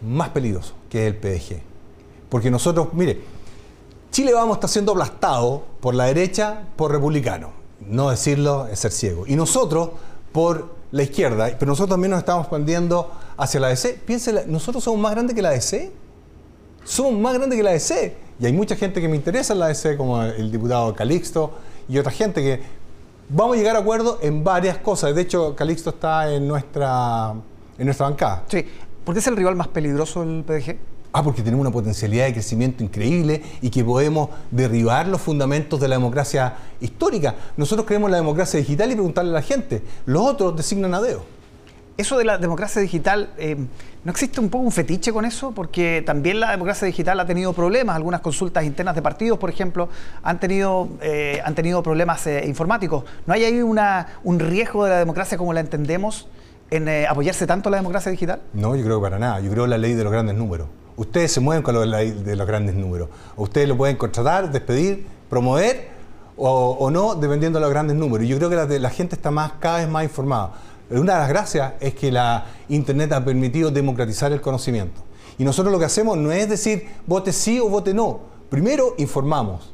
más 0.05 0.29
peligroso, 0.29 0.73
que 0.89 1.07
es 1.07 1.13
el 1.13 1.15
PDG. 1.15 1.61
Porque 2.27 2.51
nosotros, 2.51 2.89
mire, 2.91 3.21
Chile 4.11 4.33
vamos 4.33 4.57
está 4.57 4.67
siendo 4.67 4.91
aplastado 4.91 5.63
por 5.79 5.95
la 5.95 6.03
derecha, 6.07 6.63
por 6.75 6.91
republicano. 6.91 7.51
No 7.79 8.09
decirlo 8.09 8.67
es 8.67 8.79
ser 8.79 8.91
ciego. 8.91 9.23
Y 9.25 9.37
nosotros 9.37 9.91
por 10.33 10.75
la 10.91 11.03
izquierda, 11.03 11.45
pero 11.57 11.71
nosotros 11.71 11.91
también 11.91 12.11
nos 12.11 12.19
estamos 12.19 12.43
expandiendo 12.43 13.09
hacia 13.37 13.61
la 13.61 13.69
DC. 13.69 14.01
Piénsela, 14.05 14.43
nosotros 14.47 14.83
somos 14.83 14.99
más 14.99 15.13
grandes 15.13 15.33
que 15.33 15.41
la 15.41 15.51
DC. 15.51 15.93
Somos 16.83 17.13
más 17.13 17.35
grandes 17.35 17.55
que 17.55 17.63
la 17.63 17.71
DC. 17.71 18.17
Y 18.37 18.45
hay 18.47 18.51
mucha 18.51 18.75
gente 18.75 18.99
que 18.99 19.07
me 19.07 19.15
interesa 19.15 19.53
en 19.53 19.59
la 19.59 19.67
DC, 19.67 19.95
como 19.95 20.21
el 20.21 20.51
diputado 20.51 20.93
Calixto 20.93 21.51
y 21.87 21.97
otra 21.97 22.11
gente 22.11 22.41
que 22.41 22.80
vamos 23.29 23.55
a 23.55 23.57
llegar 23.57 23.75
a 23.75 23.79
acuerdo 23.79 24.19
en 24.21 24.43
varias 24.43 24.77
cosas. 24.77 25.15
De 25.15 25.21
hecho, 25.21 25.55
Calixto 25.55 25.91
está 25.91 26.31
en 26.33 26.47
nuestra, 26.47 27.33
en 27.77 27.85
nuestra 27.85 28.07
bancada. 28.07 28.43
Sí. 28.47 28.65
¿Por 29.03 29.15
qué 29.15 29.19
es 29.19 29.27
el 29.27 29.35
rival 29.35 29.55
más 29.55 29.67
peligroso 29.67 30.21
del 30.21 30.43
PDG? 30.43 30.77
Ah, 31.13 31.23
porque 31.23 31.41
tenemos 31.41 31.61
una 31.61 31.71
potencialidad 31.71 32.25
de 32.25 32.33
crecimiento 32.33 32.83
increíble 32.83 33.41
y 33.61 33.69
que 33.69 33.83
podemos 33.83 34.29
derribar 34.49 35.07
los 35.07 35.19
fundamentos 35.19 35.79
de 35.79 35.87
la 35.89 35.95
democracia 35.95 36.55
histórica. 36.79 37.35
Nosotros 37.57 37.85
creemos 37.85 38.09
la 38.09 38.17
democracia 38.17 38.59
digital 38.59 38.91
y 38.91 38.93
preguntarle 38.93 39.31
a 39.31 39.33
la 39.33 39.41
gente. 39.41 39.81
Los 40.05 40.25
otros 40.25 40.55
designan 40.55 40.93
a 40.93 41.01
Deo. 41.01 41.40
Eso 41.97 42.17
de 42.17 42.23
la 42.23 42.37
democracia 42.37 42.81
digital, 42.81 43.29
eh, 43.37 43.57
¿no 44.03 44.11
existe 44.11 44.39
un 44.39 44.49
poco 44.49 44.63
un 44.63 44.71
fetiche 44.71 45.11
con 45.11 45.25
eso? 45.25 45.51
Porque 45.51 46.01
también 46.05 46.39
la 46.39 46.51
democracia 46.51 46.85
digital 46.85 47.19
ha 47.19 47.25
tenido 47.25 47.53
problemas. 47.53 47.95
Algunas 47.95 48.21
consultas 48.21 48.63
internas 48.63 48.95
de 48.95 49.01
partidos, 49.01 49.37
por 49.37 49.49
ejemplo, 49.49 49.89
han 50.23 50.39
tenido, 50.39 50.87
eh, 51.01 51.41
han 51.43 51.53
tenido 51.53 51.83
problemas 51.83 52.25
eh, 52.27 52.43
informáticos. 52.47 53.03
¿No 53.25 53.33
hay 53.33 53.43
ahí 53.43 53.61
una, 53.61 54.07
un 54.23 54.39
riesgo 54.39 54.85
de 54.85 54.91
la 54.91 54.99
democracia 54.99 55.37
como 55.37 55.53
la 55.53 55.59
entendemos 55.59 56.27
en 56.69 56.87
apoyarse 57.05 57.45
tanto 57.45 57.67
a 57.67 57.71
la 57.71 57.77
democracia 57.77 58.09
digital? 58.09 58.41
No, 58.53 58.75
yo 58.77 58.83
creo 58.85 58.99
que 58.99 59.03
para 59.03 59.19
nada. 59.19 59.41
Yo 59.41 59.51
creo 59.51 59.67
la 59.67 59.77
ley 59.77 59.93
de 59.93 60.03
los 60.03 60.11
grandes 60.11 60.35
números. 60.35 60.67
Ustedes 60.95 61.33
se 61.33 61.41
mueven 61.41 61.61
con 61.61 61.75
la 61.77 61.85
ley 61.85 62.11
de 62.11 62.35
los 62.37 62.47
grandes 62.47 62.75
números. 62.75 63.09
Ustedes 63.35 63.67
lo 63.67 63.75
pueden 63.75 63.97
contratar, 63.97 64.51
despedir, 64.51 65.05
promover 65.29 65.89
o, 66.37 66.89
no, 66.89 67.15
dependiendo 67.15 67.59
de 67.59 67.61
los 67.61 67.69
grandes 67.69 67.97
números. 67.97 68.27
Yo 68.27 68.37
creo 68.37 68.49
que 68.49 68.55
la, 68.55 68.65
la 68.65 68.89
gente 68.89 69.15
está 69.15 69.29
más, 69.29 69.53
cada 69.59 69.79
vez 69.79 69.89
más 69.89 70.03
informada. 70.03 70.53
Una 70.99 71.13
de 71.13 71.19
las 71.19 71.29
gracias 71.29 71.73
es 71.79 71.95
que 71.95 72.11
la 72.11 72.45
Internet 72.69 73.13
ha 73.13 73.23
permitido 73.23 73.71
democratizar 73.71 74.31
el 74.31 74.41
conocimiento. 74.41 75.01
Y 75.37 75.43
nosotros 75.43 75.71
lo 75.71 75.79
que 75.79 75.85
hacemos 75.85 76.17
no 76.17 76.31
es 76.31 76.49
decir 76.49 76.87
vote 77.07 77.31
sí 77.31 77.59
o 77.59 77.69
vote 77.69 77.93
no. 77.93 78.19
Primero 78.49 78.95
informamos. 78.97 79.73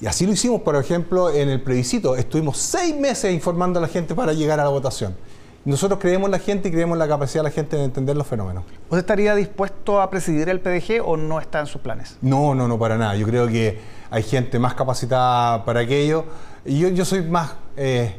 Y 0.00 0.06
así 0.06 0.24
lo 0.24 0.32
hicimos, 0.32 0.62
por 0.62 0.76
ejemplo, 0.76 1.30
en 1.30 1.50
el 1.50 1.60
plebiscito. 1.60 2.16
Estuvimos 2.16 2.56
seis 2.56 2.96
meses 2.96 3.32
informando 3.34 3.78
a 3.78 3.82
la 3.82 3.88
gente 3.88 4.14
para 4.14 4.32
llegar 4.32 4.58
a 4.58 4.64
la 4.64 4.70
votación. 4.70 5.14
Nosotros 5.62 6.00
creemos 6.00 6.28
en 6.28 6.32
la 6.32 6.38
gente 6.38 6.70
y 6.70 6.72
creemos 6.72 6.94
en 6.94 7.00
la 7.00 7.08
capacidad 7.08 7.44
de 7.44 7.50
la 7.50 7.54
gente 7.54 7.76
de 7.76 7.84
entender 7.84 8.16
los 8.16 8.26
fenómenos. 8.26 8.64
¿Usted 8.84 8.98
estaría 8.98 9.34
dispuesto 9.34 10.00
a 10.00 10.08
presidir 10.08 10.48
el 10.48 10.60
PDG 10.60 11.02
o 11.04 11.18
no 11.18 11.38
está 11.38 11.60
en 11.60 11.66
sus 11.66 11.82
planes? 11.82 12.16
No, 12.22 12.54
no, 12.54 12.66
no, 12.66 12.78
para 12.78 12.96
nada. 12.96 13.14
Yo 13.14 13.26
creo 13.26 13.46
que 13.46 13.78
hay 14.10 14.22
gente 14.22 14.58
más 14.58 14.72
capacitada 14.72 15.62
para 15.66 15.80
aquello. 15.80 16.24
Y 16.64 16.78
yo, 16.78 16.88
yo 16.88 17.04
soy 17.04 17.20
más, 17.20 17.56
eh, 17.76 18.16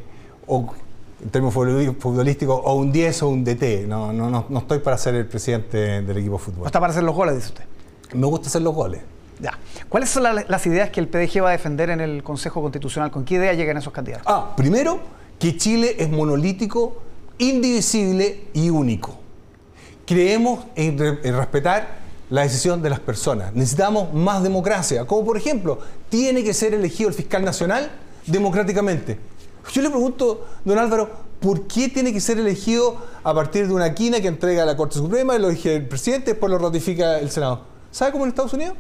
en 1.24 1.30
términos 1.30 1.54
futbolísticos, 1.54 2.62
o 2.64 2.74
un 2.76 2.92
10 2.92 3.24
o 3.24 3.30
un 3.30 3.44
DT. 3.44 3.88
No, 3.88 4.12
no, 4.12 4.46
no, 4.48 4.60
estoy 4.60 4.80
para 4.80 4.98
ser 4.98 5.16
el 5.16 5.28
presidente 5.28 6.02
del 6.02 6.18
equipo 6.18 6.38
de 6.38 6.44
fútbol. 6.44 6.62
¿No 6.62 6.66
está 6.66 6.80
para 6.80 6.92
hacer 6.92 7.04
los 7.04 7.16
goles, 7.16 7.36
dice 7.36 7.48
usted? 7.48 7.64
Me 8.14 8.26
gusta 8.26 8.48
hacer 8.48 8.62
los 8.62 8.74
goles. 8.74 9.02
Ya. 9.40 9.58
¿Cuáles 9.90 10.10
son 10.10 10.24
las 10.24 10.66
ideas 10.68 10.90
que 10.90 11.00
el 11.00 11.08
PDG 11.08 11.44
va 11.44 11.50
a 11.50 11.52
defender 11.52 11.90
en 11.90 12.00
el 12.00 12.24
Consejo 12.24 12.62
Constitucional? 12.62 13.12
¿Con 13.12 13.26
qué 13.26 13.36
idea 13.36 13.54
llegan 13.54 13.78
esos 13.78 13.94
candidatos? 13.94 14.26
Ah, 14.28 14.54
primero, 14.56 15.00
que 15.40 15.58
Chile 15.58 15.96
es 15.98 16.10
monolítico 16.10 17.02
indivisible 17.40 18.46
y 18.54 18.70
único. 18.70 19.18
Creemos 20.06 20.66
en, 20.76 20.98
respetar 20.98 22.02
la 22.30 22.44
decisión 22.44 22.82
de 22.82 22.90
las 22.90 23.00
personas. 23.00 23.54
Necesitamos 23.54 24.14
más 24.14 24.44
democracia, 24.44 25.06
como 25.06 25.26
por 25.26 25.38
ejemplo, 25.38 25.80
tiene 26.10 26.44
que 26.44 26.54
ser 26.54 26.74
elegido 26.74 27.10
el 27.10 27.16
fiscal 27.16 27.44
nacional 27.44 27.92
democráticamente. 28.28 29.18
Yo 29.72 29.82
le 29.82 29.90
pregunto, 29.90 30.48
don 30.66 30.78
Álvaro, 30.78 31.10
¿por 31.40 31.68
qué 31.68 31.90
tiene 31.90 32.12
que 32.14 32.20
ser 32.20 32.40
elegido 32.40 32.98
a 33.24 33.34
partir 33.34 33.68
de 33.68 33.74
una 33.74 33.94
quina 33.94 34.20
que 34.20 34.28
entrega 34.28 34.66
la 34.66 34.76
Corte 34.76 34.96
Suprema, 34.96 35.38
lo 35.38 35.50
elige 35.50 35.76
el 35.76 35.88
presidente, 35.88 36.32
después 36.32 36.52
lo 36.52 36.58
ratifica 36.58 37.20
el 37.20 37.30
Senado? 37.30 37.62
¿Sabe 37.92 38.12
cómo 38.12 38.26
en 38.26 38.30
Estados 38.30 38.54
Unidos? 38.54 38.76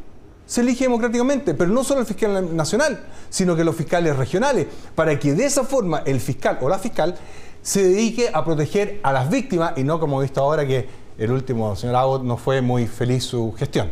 Se 0.45 0.61
elige 0.61 0.85
democráticamente, 0.85 1.53
pero 1.53 1.71
no 1.71 1.83
solo 1.83 2.01
el 2.01 2.05
fiscal 2.05 2.55
nacional, 2.55 3.05
sino 3.29 3.55
que 3.55 3.63
los 3.63 3.75
fiscales 3.75 4.15
regionales, 4.15 4.67
para 4.95 5.17
que 5.17 5.33
de 5.33 5.45
esa 5.45 5.63
forma 5.63 5.99
el 6.05 6.19
fiscal 6.19 6.57
o 6.61 6.67
la 6.67 6.79
fiscal 6.79 7.15
se 7.61 7.83
dedique 7.83 8.29
a 8.33 8.43
proteger 8.43 8.99
a 9.03 9.13
las 9.13 9.29
víctimas 9.29 9.73
y 9.77 9.83
no 9.83 9.99
como 9.99 10.19
he 10.19 10.25
visto 10.25 10.41
ahora 10.41 10.65
que 10.65 10.87
el 11.17 11.31
último 11.31 11.75
señor 11.75 11.95
Abbott 11.95 12.23
no 12.23 12.37
fue 12.37 12.61
muy 12.61 12.87
feliz 12.87 13.23
su 13.23 13.53
gestión. 13.53 13.89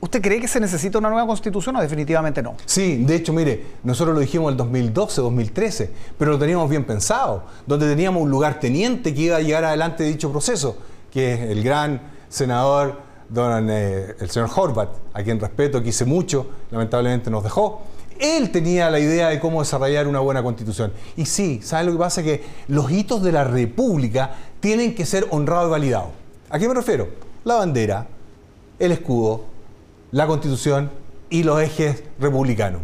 ¿Usted 0.00 0.22
cree 0.22 0.40
que 0.40 0.46
se 0.46 0.60
necesita 0.60 0.98
una 0.98 1.10
nueva 1.10 1.26
constitución 1.26 1.74
o 1.74 1.80
definitivamente 1.80 2.40
no? 2.40 2.54
Sí, 2.64 3.02
de 3.04 3.16
hecho, 3.16 3.32
mire, 3.32 3.64
nosotros 3.82 4.14
lo 4.14 4.20
dijimos 4.20 4.48
en 4.48 4.52
el 4.52 4.56
2012, 4.56 5.20
2013, 5.22 5.90
pero 6.16 6.30
lo 6.30 6.38
teníamos 6.38 6.70
bien 6.70 6.84
pensado, 6.84 7.42
donde 7.66 7.88
teníamos 7.88 8.22
un 8.22 8.30
lugar 8.30 8.60
teniente 8.60 9.12
que 9.12 9.22
iba 9.22 9.36
a 9.36 9.40
llegar 9.40 9.64
adelante 9.64 10.04
de 10.04 10.10
dicho 10.10 10.30
proceso, 10.30 10.78
que 11.10 11.34
es 11.34 11.40
el 11.50 11.64
gran 11.64 12.00
senador, 12.28 13.00
don, 13.28 13.68
eh, 13.70 14.14
el 14.20 14.30
señor 14.30 14.50
Horvat, 14.54 14.90
a 15.12 15.22
quien 15.24 15.40
respeto, 15.40 15.82
quise 15.82 16.04
mucho, 16.04 16.46
lamentablemente 16.70 17.28
nos 17.28 17.42
dejó. 17.42 17.82
Él 18.20 18.50
tenía 18.52 18.90
la 18.90 19.00
idea 19.00 19.28
de 19.28 19.40
cómo 19.40 19.60
desarrollar 19.60 20.06
una 20.06 20.20
buena 20.20 20.44
constitución. 20.44 20.92
Y 21.16 21.26
sí, 21.26 21.60
¿sabe 21.62 21.84
lo 21.84 21.92
que 21.92 21.98
pasa? 21.98 22.22
Que 22.22 22.44
los 22.68 22.90
hitos 22.90 23.22
de 23.22 23.32
la 23.32 23.42
República 23.42 24.32
tienen 24.60 24.94
que 24.94 25.04
ser 25.04 25.26
honrados 25.30 25.68
y 25.68 25.70
validados. 25.72 26.10
¿A 26.50 26.58
qué 26.58 26.68
me 26.68 26.74
refiero? 26.74 27.08
La 27.44 27.56
bandera, 27.56 28.06
el 28.78 28.92
escudo, 28.92 29.57
la 30.10 30.26
constitución 30.26 30.90
y 31.30 31.42
los 31.42 31.60
ejes 31.60 32.02
republicanos. 32.18 32.82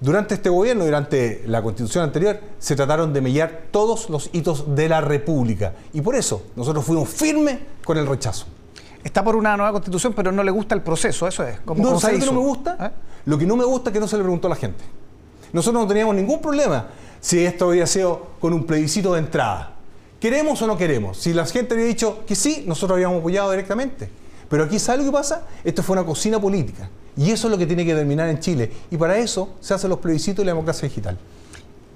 Durante 0.00 0.34
este 0.34 0.50
gobierno, 0.50 0.84
durante 0.84 1.44
la 1.46 1.62
constitución 1.62 2.04
anterior, 2.04 2.38
se 2.58 2.76
trataron 2.76 3.12
de 3.12 3.20
mellar 3.20 3.64
todos 3.70 4.10
los 4.10 4.28
hitos 4.32 4.74
de 4.74 4.88
la 4.88 5.00
República. 5.00 5.74
Y 5.92 6.00
por 6.00 6.14
eso 6.14 6.42
nosotros 6.56 6.84
fuimos 6.84 7.08
firmes 7.08 7.58
con 7.84 7.96
el 7.96 8.06
rechazo. 8.06 8.46
Está 9.02 9.22
por 9.22 9.36
una 9.36 9.56
nueva 9.56 9.72
constitución, 9.72 10.12
pero 10.14 10.32
no 10.32 10.42
le 10.42 10.50
gusta 10.50 10.74
el 10.74 10.82
proceso, 10.82 11.28
eso 11.28 11.46
es. 11.46 11.60
¿Cómo, 11.64 11.82
no, 11.82 12.00
¿sabes 12.00 12.24
no 12.24 12.32
me 12.32 12.38
gusta? 12.38 12.76
¿Eh? 12.80 12.90
Lo 13.26 13.38
que 13.38 13.46
no 13.46 13.56
me 13.56 13.64
gusta 13.64 13.90
es 13.90 13.94
que 13.94 14.00
no 14.00 14.08
se 14.08 14.16
le 14.16 14.22
preguntó 14.22 14.48
a 14.48 14.50
la 14.50 14.56
gente. 14.56 14.84
Nosotros 15.52 15.82
no 15.82 15.88
teníamos 15.88 16.14
ningún 16.14 16.40
problema 16.40 16.88
si 17.20 17.44
esto 17.44 17.68
había 17.68 17.86
sido 17.86 18.26
con 18.40 18.52
un 18.52 18.64
plebiscito 18.64 19.12
de 19.12 19.20
entrada. 19.20 19.74
¿Queremos 20.20 20.60
o 20.62 20.66
no 20.66 20.76
queremos? 20.76 21.18
Si 21.18 21.32
la 21.32 21.46
gente 21.46 21.74
había 21.74 21.86
dicho 21.86 22.24
que 22.26 22.34
sí, 22.34 22.64
nosotros 22.66 22.96
habíamos 22.96 23.20
apoyado 23.20 23.50
directamente. 23.50 24.10
Pero 24.54 24.66
aquí, 24.66 24.78
¿sabe 24.78 24.98
lo 24.98 25.04
que 25.06 25.10
pasa? 25.10 25.48
Esto 25.64 25.82
fue 25.82 25.94
una 25.94 26.06
cocina 26.06 26.40
política. 26.40 26.88
Y 27.16 27.32
eso 27.32 27.48
es 27.48 27.50
lo 27.50 27.58
que 27.58 27.66
tiene 27.66 27.84
que 27.84 27.92
terminar 27.92 28.28
en 28.28 28.38
Chile. 28.38 28.70
Y 28.88 28.96
para 28.96 29.16
eso 29.16 29.54
se 29.58 29.74
hacen 29.74 29.90
los 29.90 29.98
plebiscitos 29.98 30.44
y 30.44 30.46
la 30.46 30.52
democracia 30.52 30.88
digital. 30.88 31.18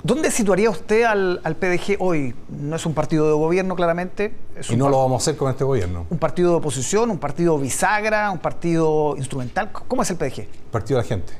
¿Dónde 0.02 0.28
situaría 0.32 0.68
usted 0.68 1.04
al, 1.04 1.38
PDG 1.40 1.98
hoy? 2.00 2.34
No 2.48 2.74
es 2.74 2.84
un 2.84 2.94
partido 2.94 3.28
de 3.28 3.34
gobierno, 3.34 3.76
claramente. 3.76 4.34
y 4.68 4.74
no 4.74 4.88
lo 4.88 4.98
vamos 4.98 5.22
a 5.22 5.22
hacer 5.22 5.36
con 5.36 5.52
este 5.52 5.62
gobierno. 5.62 6.06
¿Un 6.10 6.18
partido 6.18 6.50
de 6.50 6.56
oposición, 6.56 7.12
un 7.12 7.18
partido 7.18 7.56
bisagra, 7.58 8.28
un 8.32 8.38
partido 8.38 9.14
instrumental? 9.16 9.70
¿Cómo 9.70 10.02
es 10.02 10.10
el 10.10 10.16
PDG? 10.16 10.48
Partido 10.72 10.98
de 10.98 11.04
la 11.04 11.08
gente. 11.08 11.34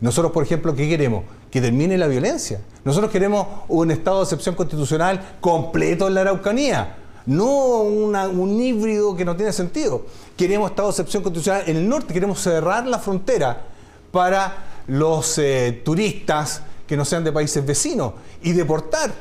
Nosotros, 0.00 0.32
por 0.32 0.42
ejemplo, 0.42 0.74
¿qué 0.74 0.88
queremos? 0.88 1.22
Que 1.52 1.60
termine 1.60 1.96
la 1.96 2.08
violencia. 2.08 2.60
Nosotros 2.84 3.12
queremos 3.12 3.46
un 3.68 3.92
estado 3.92 4.16
de 4.16 4.24
excepción 4.24 4.56
constitucional 4.56 5.36
completo 5.40 6.08
en 6.08 6.14
la 6.14 6.22
Araucanía, 6.22 6.96
no 7.26 7.82
un 7.82 8.60
híbrido 8.60 9.16
que 9.16 9.24
no 9.24 9.36
tiene 9.36 9.52
sentido. 9.52 10.06
Queremos 10.36 10.70
estado 10.70 10.88
de 10.88 10.92
excepción 10.92 11.22
constitucional 11.22 11.64
en 11.66 11.76
el 11.76 11.88
norte, 11.88 12.14
queremos 12.14 12.40
cerrar 12.40 12.86
la 12.86 12.98
frontera 12.98 13.66
para 14.10 14.82
los 14.86 15.38
eh, 15.38 15.82
turistas 15.84 16.62
que 16.86 16.96
no 16.96 17.04
sean 17.04 17.22
de 17.22 17.32
países 17.32 17.64
vecinos 17.64 18.14
y 18.42 18.52
deportar. 18.52 19.12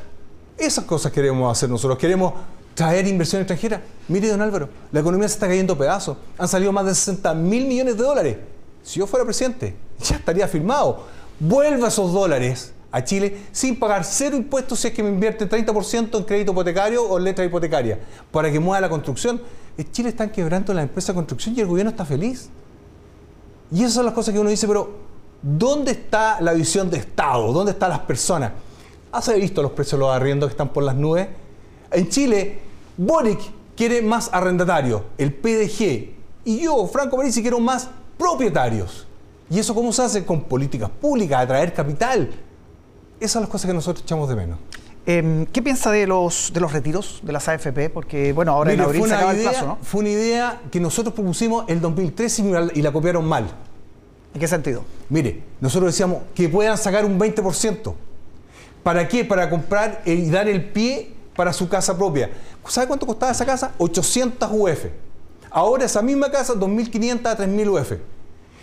Esas 0.58 0.86
cosas 0.86 1.12
queremos 1.12 1.51
hacer 1.51 1.70
nosotros. 1.70 1.98
Queremos 2.00 2.34
traer 2.74 3.08
inversión 3.08 3.41
extranjera. 3.41 3.82
Mire, 4.08 4.29
don 4.29 4.41
Álvaro, 4.41 4.70
la 4.91 5.00
economía 5.01 5.27
se 5.27 5.36
está 5.36 5.48
cayendo 5.48 5.77
pedazos. 5.77 6.18
Han 6.38 6.48
salido 6.48 6.72
más 6.72 6.86
de 6.86 6.96
60 6.96 7.34
mil 7.36 7.65
millones 7.65 7.98
de 7.98 8.03
dólares. 8.03 8.38
Si 8.84 9.00
yo 9.00 9.06
fuera 9.06 9.25
presidente, 9.25 9.75
ya 10.01 10.15
estaría 10.15 10.48
firmado. 10.48 11.06
Vuelva 11.39 11.89
esos 11.89 12.12
dólares 12.12 12.74
a 12.91 13.03
Chile 13.03 13.46
sin 13.51 13.77
pagar 13.77 14.03
cero 14.03 14.36
impuestos 14.36 14.79
si 14.79 14.88
es 14.88 14.93
que 14.93 15.03
me 15.03 15.10
invierte 15.10 15.48
30% 15.48 16.17
en 16.17 16.24
crédito 16.24 16.51
hipotecario 16.51 17.03
o 17.03 17.17
en 17.17 17.24
letra 17.24 17.46
hipotecaria 17.46 18.00
para 18.31 18.51
que 18.51 18.60
mueva 18.60 18.81
la 18.81 18.89
construcción. 18.89 19.41
En 19.77 19.91
Chile 19.91 20.10
están 20.10 20.29
quebrando 20.29 20.74
la 20.74 20.81
empresa 20.81 21.12
de 21.12 21.15
construcción 21.15 21.55
y 21.55 21.62
el 21.62 21.67
gobierno 21.67 21.91
está 21.91 22.05
feliz. 22.05 22.50
Y 23.72 23.81
esas 23.81 23.93
son 23.93 24.05
las 24.05 24.13
cosas 24.13 24.34
que 24.34 24.39
uno 24.39 24.50
dice, 24.50 24.67
pero 24.67 25.10
¿Dónde 25.41 25.91
está 25.91 26.41
la 26.41 26.53
visión 26.53 26.89
de 26.89 26.98
Estado? 26.98 27.53
¿Dónde 27.53 27.72
están 27.72 27.89
las 27.89 28.00
personas? 28.00 28.51
¿Has 29.12 29.34
visto 29.36 29.62
los 29.62 29.72
precios 29.72 29.98
de 30.00 30.05
los 30.05 30.13
arriendos 30.13 30.50
que 30.50 30.53
están 30.53 30.69
por 30.69 30.84
las 30.84 30.96
nubes? 30.96 31.29
En 31.91 32.10
Chile, 32.10 32.60
Boric 32.98 33.39
quiere 33.75 34.01
más 34.01 34.29
arrendatarios, 34.34 35.01
el 35.17 35.34
PDG. 35.34 36.13
Y 36.43 36.60
yo, 36.60 36.86
Franco 36.88 37.15
Parisi, 37.15 37.41
quiero 37.41 37.60
más 37.60 37.89
propietarios. 38.17 39.08
¿Y 39.50 39.60
eso 39.60 39.74
cómo 39.74 39.93
se 39.93 40.01
hace? 40.01 40.25
Con 40.25 40.43
políticas 40.43 40.89
públicas, 40.89 41.39
atraer 41.41 41.74
capital. 41.74 42.29
Esas 43.20 43.32
son 43.32 43.42
las 43.44 43.50
cosas 43.50 43.68
que 43.68 43.74
nosotros 43.74 44.04
echamos 44.04 44.30
de 44.30 44.36
menos. 44.36 44.60
Em, 45.06 45.46
¿Qué 45.48 45.62
piensa 45.62 45.92
de 45.92 46.08
los, 46.08 46.52
de 46.54 46.60
los 46.60 46.72
retiros 46.72 47.20
de 47.24 47.34
las 47.34 47.48
AFP? 47.48 47.90
Porque, 47.90 48.32
bueno, 48.32 48.52
ahora 48.52 48.74
en 48.74 48.82
abril 48.82 49.06
se 49.08 49.16
acaba 49.16 49.32
el 49.32 49.42
plazo, 49.42 49.66
¿no? 49.66 49.78
Fue 49.82 50.02
una 50.02 50.10
idea 50.10 50.62
que 50.72 50.80
nosotros 50.80 51.14
propusimos 51.14 51.66
el 51.68 51.82
2013 51.82 52.72
y 52.76 52.82
la 52.82 52.92
copiaron 52.92 53.26
mal. 53.26 53.50
¿En 54.34 54.40
qué 54.40 54.48
sentido? 54.48 54.84
Mire, 55.10 55.44
nosotros 55.60 55.92
decíamos 55.92 56.20
que 56.36 56.48
puedan 56.48 56.78
sacar 56.78 57.06
un 57.06 57.20
20%. 57.20 57.94
¿Para 58.84 59.08
qué? 59.08 59.26
Para 59.26 59.50
comprar 59.50 60.02
y 60.06 60.30
dar 60.30 60.48
el 60.48 60.64
pie 60.72 61.14
para 61.36 61.52
su 61.52 61.68
casa 61.68 61.98
propia. 61.98 62.30
¿Sabe 62.68 62.88
cuánto 62.88 63.06
costaba 63.06 63.32
esa 63.32 63.46
casa? 63.46 63.72
800 63.80 64.50
UF. 64.52 64.86
Ahora 65.50 65.86
esa 65.86 66.02
misma 66.02 66.30
casa, 66.30 66.54
2.500 66.54 67.26
a 67.26 67.38
3.000 67.38 67.82
UF. 67.82 67.94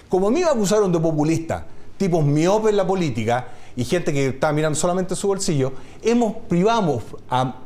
Como 0.08 0.28
a 0.28 0.30
mí 0.30 0.40
me 0.40 0.46
acusaron 0.46 0.92
de 0.92 1.00
populista, 1.00 1.66
tipos 1.96 2.24
miopes 2.24 2.70
en 2.70 2.76
la 2.76 2.86
política 2.86 3.48
y 3.76 3.84
gente 3.84 4.12
que 4.12 4.28
estaba 4.28 4.52
mirando 4.52 4.78
solamente 4.78 5.14
su 5.14 5.28
bolsillo, 5.28 5.72
hemos 6.02 6.36
privamos 6.48 7.02
a 7.28 7.56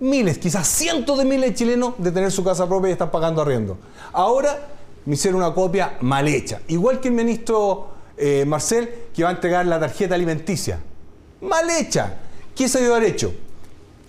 miles, 0.00 0.38
quizás 0.38 0.68
cientos 0.68 1.18
de 1.18 1.24
miles 1.24 1.50
de 1.50 1.54
chilenos 1.54 1.94
de 1.98 2.12
tener 2.12 2.30
su 2.30 2.44
casa 2.44 2.68
propia 2.68 2.90
y 2.90 2.92
están 2.92 3.10
pagando 3.10 3.42
arriendo. 3.42 3.78
Ahora 4.12 4.68
me 5.06 5.14
hicieron 5.14 5.40
una 5.40 5.54
copia 5.54 5.96
mal 6.00 6.28
hecha. 6.28 6.60
Igual 6.68 7.00
que 7.00 7.08
el 7.08 7.14
ministro 7.14 7.88
eh, 8.16 8.44
Marcel, 8.46 8.90
que 9.14 9.22
va 9.22 9.30
a 9.30 9.32
entregar 9.32 9.64
la 9.66 9.80
tarjeta 9.80 10.14
alimenticia. 10.14 10.80
Mal 11.40 11.70
hecha. 11.70 12.16
¿Qué 12.54 12.68
se 12.68 12.80
debe 12.80 12.94
haber 12.96 13.10
hecho? 13.10 13.32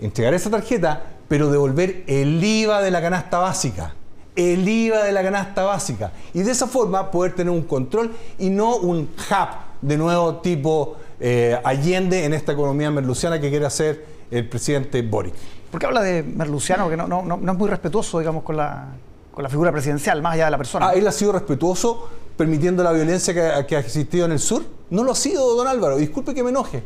Entregar 0.02 0.34
esa 0.34 0.50
tarjeta, 0.50 1.04
pero 1.28 1.52
devolver 1.52 2.04
el 2.08 2.44
IVA 2.44 2.82
de 2.82 2.92
la 2.92 3.02
canasta 3.02 3.38
básica. 3.38 3.94
El 4.36 4.68
IVA 4.68 5.04
de 5.04 5.12
la 5.12 5.22
canasta 5.22 5.64
básica. 5.64 6.12
Y 6.34 6.42
de 6.42 6.52
esa 6.52 6.68
forma 6.68 7.12
poder 7.12 7.36
tener 7.36 7.52
un 7.52 7.62
control 7.62 8.12
y 8.40 8.50
no 8.50 8.78
un 8.78 9.10
hub 9.30 9.48
de 9.82 9.98
nuevo 9.98 10.38
tipo 10.38 10.98
eh, 11.20 11.60
Allende 11.64 12.26
en 12.26 12.34
esta 12.34 12.54
economía 12.54 12.92
merluciana 12.92 13.40
que 13.40 13.50
quiere 13.50 13.66
hacer 13.66 14.06
el 14.32 14.48
presidente 14.48 15.02
Boric. 15.02 15.34
¿Por 15.72 15.80
qué 15.80 15.86
habla 15.86 16.02
de 16.02 16.24
merluciano? 16.24 16.90
Que 16.90 16.98
no, 16.98 17.08
no, 17.08 17.24
no, 17.24 17.52
es 17.52 17.58
muy 17.58 17.70
respetuoso, 17.70 18.20
digamos, 18.20 18.44
con 18.44 18.58
la, 18.58 18.88
con 19.32 19.44
la 19.44 19.50
figura 19.50 19.72
presidencial, 19.72 20.22
más 20.22 20.34
allá 20.34 20.46
de 20.46 20.52
la 20.52 20.58
persona. 20.58 20.90
Ah, 20.90 20.94
él 20.94 21.08
ha 21.08 21.12
sido 21.12 21.32
respetuoso 21.32 22.10
permitiendo 22.40 22.84
la 22.84 22.94
violencia 22.94 23.34
que, 23.34 23.76
ha 23.76 23.80
existido 23.80 24.26
en 24.26 24.32
el 24.32 24.40
sur. 24.40 24.64
No 24.90 25.04
lo 25.04 25.12
ha 25.12 25.16
sido, 25.16 25.56
don 25.56 25.68
Álvaro. 25.68 25.98
Disculpe 25.98 26.34
que 26.34 26.42
me 26.42 26.52
enoje. 26.52 26.84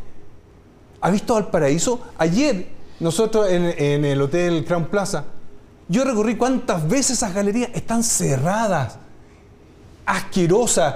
¿Ha 1.00 1.12
visto 1.12 1.36
Valparaíso? 1.36 2.02
Ayer, 2.18 2.68
nosotros 3.00 3.50
en, 3.52 4.04
el 4.04 4.20
Hotel 4.20 4.66
Crown 4.66 4.86
Plaza, 4.86 5.25
yo 5.88 6.04
recorrí 6.04 6.38
cuántas 6.38 6.88
veces 6.88 7.12
esas 7.12 7.36
galerías 7.36 7.70
están 7.75 8.04
cerradas, 8.04 8.98
asquerosas. 10.06 10.96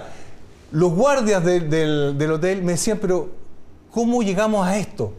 Los 0.77 0.93
guardias 0.93 1.43
del 1.43 2.31
hotel 2.31 2.61
me 2.61 2.73
decían, 2.73 2.99
pero 3.01 3.29
¿cómo 3.89 4.21
llegamos 4.21 4.63
a 4.63 4.77
esto? 4.77 5.11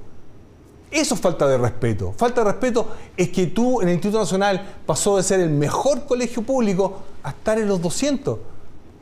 Eso 0.88 1.16
es 1.16 1.20
falta 1.20 1.48
de 1.48 1.58
respeto. 1.58 2.14
Falta 2.16 2.44
de 2.44 2.52
respeto 2.52 2.94
es 3.16 3.30
que 3.30 3.48
tú 3.48 3.82
en 3.82 3.88
el 3.88 3.94
Instituto 3.94 4.20
Nacional 4.20 4.76
pasó 4.86 5.16
de 5.16 5.24
ser 5.24 5.40
el 5.40 5.50
mejor 5.50 6.06
colegio 6.06 6.42
público 6.42 7.02
a 7.24 7.30
estar 7.30 7.58
en 7.58 7.66
los 7.66 7.82
200. 7.82 8.38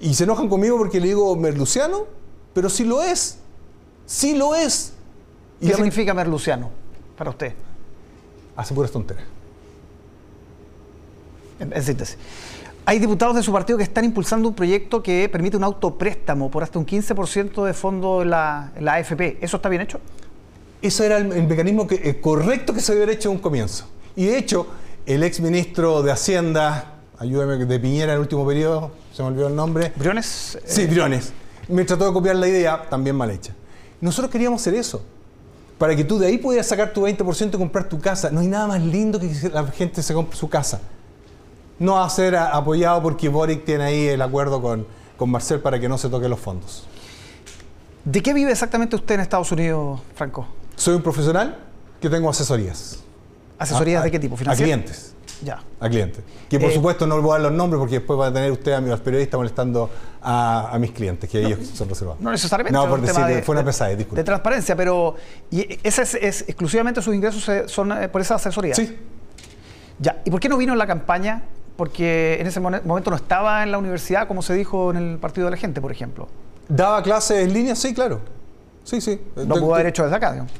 Y 0.01 0.15
se 0.15 0.25
enojan 0.25 0.49
conmigo 0.49 0.79
porque 0.79 0.99
le 0.99 1.09
digo 1.09 1.37
Merluciano, 1.37 2.07
pero 2.55 2.71
sí 2.71 2.87
lo 2.87 3.03
es. 3.03 3.37
Sí 4.07 4.35
lo 4.35 4.55
es. 4.55 4.95
¿Qué 5.61 5.75
significa 5.75 6.15
Merluciano 6.15 6.71
para 7.19 7.29
usted? 7.29 7.53
Hace 8.57 8.73
puras 8.73 8.91
tonteras. 8.91 9.25
En 11.61 11.83
síntesis. 11.83 12.17
Hay 12.89 13.01
diputados 13.01 13.35
de 13.35 13.43
su 13.43 13.53
partido 13.53 13.77
que 13.77 13.83
están 13.83 14.05
impulsando 14.05 14.49
un 14.49 14.55
proyecto 14.55 15.03
que 15.03 15.29
permite 15.29 15.57
un 15.57 15.65
autopréstamo 15.65 16.49
por 16.49 16.63
hasta 16.63 16.79
un 16.79 16.87
15% 16.87 17.65
de 17.65 17.75
fondo 17.75 18.23
en 18.23 18.31
la, 18.31 18.71
la 18.79 18.95
AFP. 18.95 19.39
¿Eso 19.41 19.57
está 19.57 19.69
bien 19.69 19.83
hecho? 19.83 19.99
Ese 20.81 21.07
era 21.07 21.17
el, 21.17 21.49
mecanismo 21.49 21.89
que, 21.89 21.97
eh, 21.97 22.21
correcto 22.21 22.73
que 22.73 22.81
se 22.81 22.93
había 22.93 23.13
hecho 23.13 23.29
en 23.29 23.39
un 23.39 23.43
comienzo. 23.43 23.89
Y 24.15 24.27
de 24.27 24.39
hecho, 24.39 24.69
el 25.05 25.25
ex 25.25 25.41
ministro 25.41 26.01
de 26.05 26.13
Hacienda, 26.13 27.01
ayúdame, 27.19 27.57
de 27.57 27.81
Piñera 27.81 28.13
en 28.13 28.19
el 28.19 28.21
último 28.21 28.47
periodo, 28.47 28.93
se 29.13 29.21
me 29.23 29.31
olvidó 29.31 29.49
el 29.49 29.57
nombre. 29.57 29.93
¿Briones? 29.97 30.57
Sí, 30.65 30.83
eh, 30.83 30.87
Briones. 30.87 31.33
Me 31.67 31.85
trató 31.85 32.07
de 32.07 32.13
copiar 32.13 32.37
la 32.37 32.47
idea, 32.47 32.87
también 32.89 33.17
mal 33.17 33.33
hecha. 33.33 33.53
Nosotros 34.01 34.31
queríamos 34.31 34.61
hacer 34.61 34.75
eso. 34.75 35.03
Para 35.77 35.97
que 35.97 36.05
tú 36.05 36.21
de 36.21 36.29
ahí 36.29 36.39
pudieras 36.39 36.69
sacar 36.69 36.93
tu 36.93 37.03
20% 37.03 37.49
y 37.49 37.59
comprar 37.59 37.89
tu 37.89 37.99
casa. 37.99 38.31
No 38.31 38.39
hay 38.39 38.47
nada 38.47 38.69
más 38.69 38.81
lindo 38.81 39.19
que 39.19 39.29
que 39.29 39.49
la 39.49 39.67
gente 39.67 40.05
se 40.05 40.15
compre 40.15 40.39
su 40.39 40.49
casa. 40.49 40.81
No 41.79 41.95
va 41.95 42.05
a 42.05 42.11
ser 42.11 42.37
apoyado 42.37 43.03
porque 43.03 43.29
Boric 43.29 43.65
tiene 43.65 43.85
ahí 43.85 44.07
el 44.09 44.23
acuerdo 44.23 44.63
con, 44.63 44.87
con 45.17 45.31
Marcel 45.31 45.61
para 45.61 45.79
que 45.79 45.89
no 45.89 45.99
se 45.99 46.09
toquen 46.09 46.31
los 46.31 46.41
fondos. 46.41 46.87
¿De 48.05 48.23
qué 48.23 48.33
vive 48.33 48.53
exactamente 48.53 48.97
usted 48.97 49.17
en 49.17 49.21
Estados 49.21 49.51
Unidos, 49.53 50.01
Franco? 50.15 50.47
Soy 50.77 50.95
un 50.95 51.03
profesional 51.03 51.59
que 52.01 52.09
tengo 52.09 52.31
asesorías. 52.31 53.01
¿Asesorías 53.59 54.05
de 54.05 54.11
qué 54.11 54.19
tipo? 54.19 54.37
A 54.47 54.55
clientes. 54.55 55.15
Ya. 55.43 55.61
A 55.81 55.89
clientes. 55.89 56.23
Que 56.49 56.59
por 56.59 56.71
eh, 56.71 56.75
supuesto 56.75 57.07
no 57.07 57.17
le 57.17 57.23
voy 57.23 57.31
a 57.31 57.33
dar 57.35 57.51
los 57.51 57.53
nombres 57.53 57.79
porque 57.79 57.97
después 57.97 58.19
va 58.19 58.29
a 58.29 58.33
tener 58.33 58.51
usted 58.53 58.73
a 58.73 58.97
periodistas 58.99 59.37
molestando 59.37 59.91
a, 60.23 60.77
mis 60.81 60.93
clientes, 60.93 61.29
que 61.29 61.45
ellos 61.45 61.59
son 61.75 61.89
reservados. 61.89 62.21
No 62.21 62.31
necesariamente. 62.31 62.79
No, 62.79 62.89
por 62.89 63.01
decir, 63.01 63.43
fue 63.45 63.55
una 63.55 63.65
pesadez, 63.65 63.99
disculpe. 63.99 64.21
De 64.21 64.25
transparencia, 64.25 64.77
pero 64.77 65.17
¿y 65.51 65.79
ese 65.83 66.03
es, 66.03 66.43
exclusivamente 66.43 67.03
sus 67.03 67.15
ingresos 67.15 67.71
son 67.71 67.93
eh, 67.93 68.09
por 68.09 68.21
esa 68.21 68.37
asesoría? 68.37 68.75
Sí. 68.75 68.97
Ya. 69.99 70.23
¿Y 70.25 70.31
por 70.31 70.41
qué 70.41 70.49
no 70.49 70.57
vino 70.57 70.73
en 70.73 70.79
la 70.79 70.87
campaña? 70.87 71.43
Porque 71.77 72.39
en 72.41 72.47
ese 72.47 72.59
momento 72.61 73.11
no 73.11 73.17
estaba 73.17 73.63
en 73.63 73.71
la 73.71 73.79
universidad, 73.79 74.27
como 74.27 74.41
se 74.43 74.55
dijo 74.55 74.91
en 74.91 74.97
el 74.97 75.19
Partido 75.19 75.47
de 75.47 75.51
la 75.51 75.57
Gente, 75.57 75.81
por 75.81 75.93
ejemplo. 75.93 76.29
¿Daba 76.69 77.03
clases 77.03 77.47
en 77.47 77.53
línea? 77.53 77.77
Sí, 77.77 77.93
claro. 77.93 78.21
Sí, 78.83 79.01
sí. 79.01 79.21
No 79.37 79.57
pudo 79.57 79.75
haber 79.75 79.87
hecho 79.87 80.05
desde 80.05 80.17
acá, 80.17 80.33
digamos. 80.33 80.53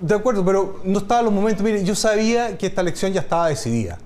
De 0.00 0.14
acuerdo, 0.14 0.44
pero 0.44 0.80
no 0.84 0.98
estaba 0.98 1.20
en 1.20 1.26
los 1.26 1.34
momentos. 1.34 1.64
Mire, 1.64 1.82
yo 1.82 1.94
sabía 1.94 2.56
que 2.58 2.66
esta 2.66 2.82
elección 2.82 3.12
ya 3.12 3.22
estaba 3.22 3.48
decidida. 3.48 3.98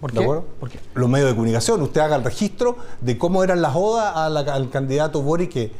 ¿Por 0.00 0.12
qué? 0.12 0.24
¿Por 0.24 0.70
qué? 0.70 0.80
Los 0.94 1.08
medios 1.08 1.28
de 1.28 1.34
comunicación. 1.34 1.82
Usted 1.82 2.00
haga 2.00 2.16
el 2.16 2.24
registro 2.24 2.76
de 3.00 3.16
cómo 3.16 3.44
eran 3.44 3.62
las 3.62 3.74
odas 3.76 4.16
al 4.16 4.70
candidato 4.70 5.22
Boric, 5.22 5.52
que 5.52 5.72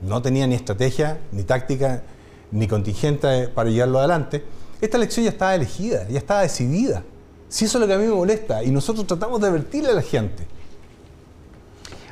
no 0.00 0.22
tenía 0.22 0.46
ni 0.46 0.54
estrategia, 0.54 1.18
ni 1.30 1.44
táctica, 1.44 2.02
ni 2.50 2.66
contingente 2.66 3.48
para 3.48 3.70
llevarlo 3.70 3.98
adelante. 3.98 4.44
Esta 4.80 4.96
elección 4.96 5.24
ya 5.24 5.30
estaba 5.30 5.54
elegida, 5.54 6.08
ya 6.08 6.18
estaba 6.18 6.40
decidida. 6.40 7.04
Si 7.52 7.66
eso 7.66 7.76
es 7.76 7.82
lo 7.82 7.86
que 7.86 7.92
a 7.92 7.98
mí 7.98 8.06
me 8.06 8.14
molesta. 8.14 8.64
Y 8.64 8.70
nosotros 8.70 9.06
tratamos 9.06 9.38
de 9.38 9.48
advertirle 9.48 9.90
a 9.90 9.94
la 9.94 10.00
gente. 10.00 10.46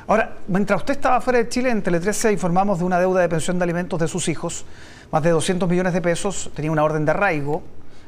Ahora, 0.05 0.37
mientras 0.47 0.81
usted 0.81 0.93
estaba 0.93 1.19
fuera 1.19 1.39
de 1.39 1.49
Chile, 1.49 1.71
en 1.71 1.81
Tele 1.81 1.99
13 1.99 2.31
informamos 2.31 2.77
de 2.77 2.85
una 2.85 2.99
deuda 2.99 3.21
de 3.21 3.27
pensión 3.27 3.57
de 3.57 3.63
alimentos 3.63 3.99
de 3.99 4.07
sus 4.07 4.27
hijos 4.27 4.65
más 5.11 5.23
de 5.23 5.31
200 5.31 5.67
millones 5.67 5.93
de 5.93 6.01
pesos, 6.01 6.51
tenía 6.53 6.71
una 6.71 6.83
orden 6.83 7.05
de 7.05 7.11
arraigo. 7.11 7.63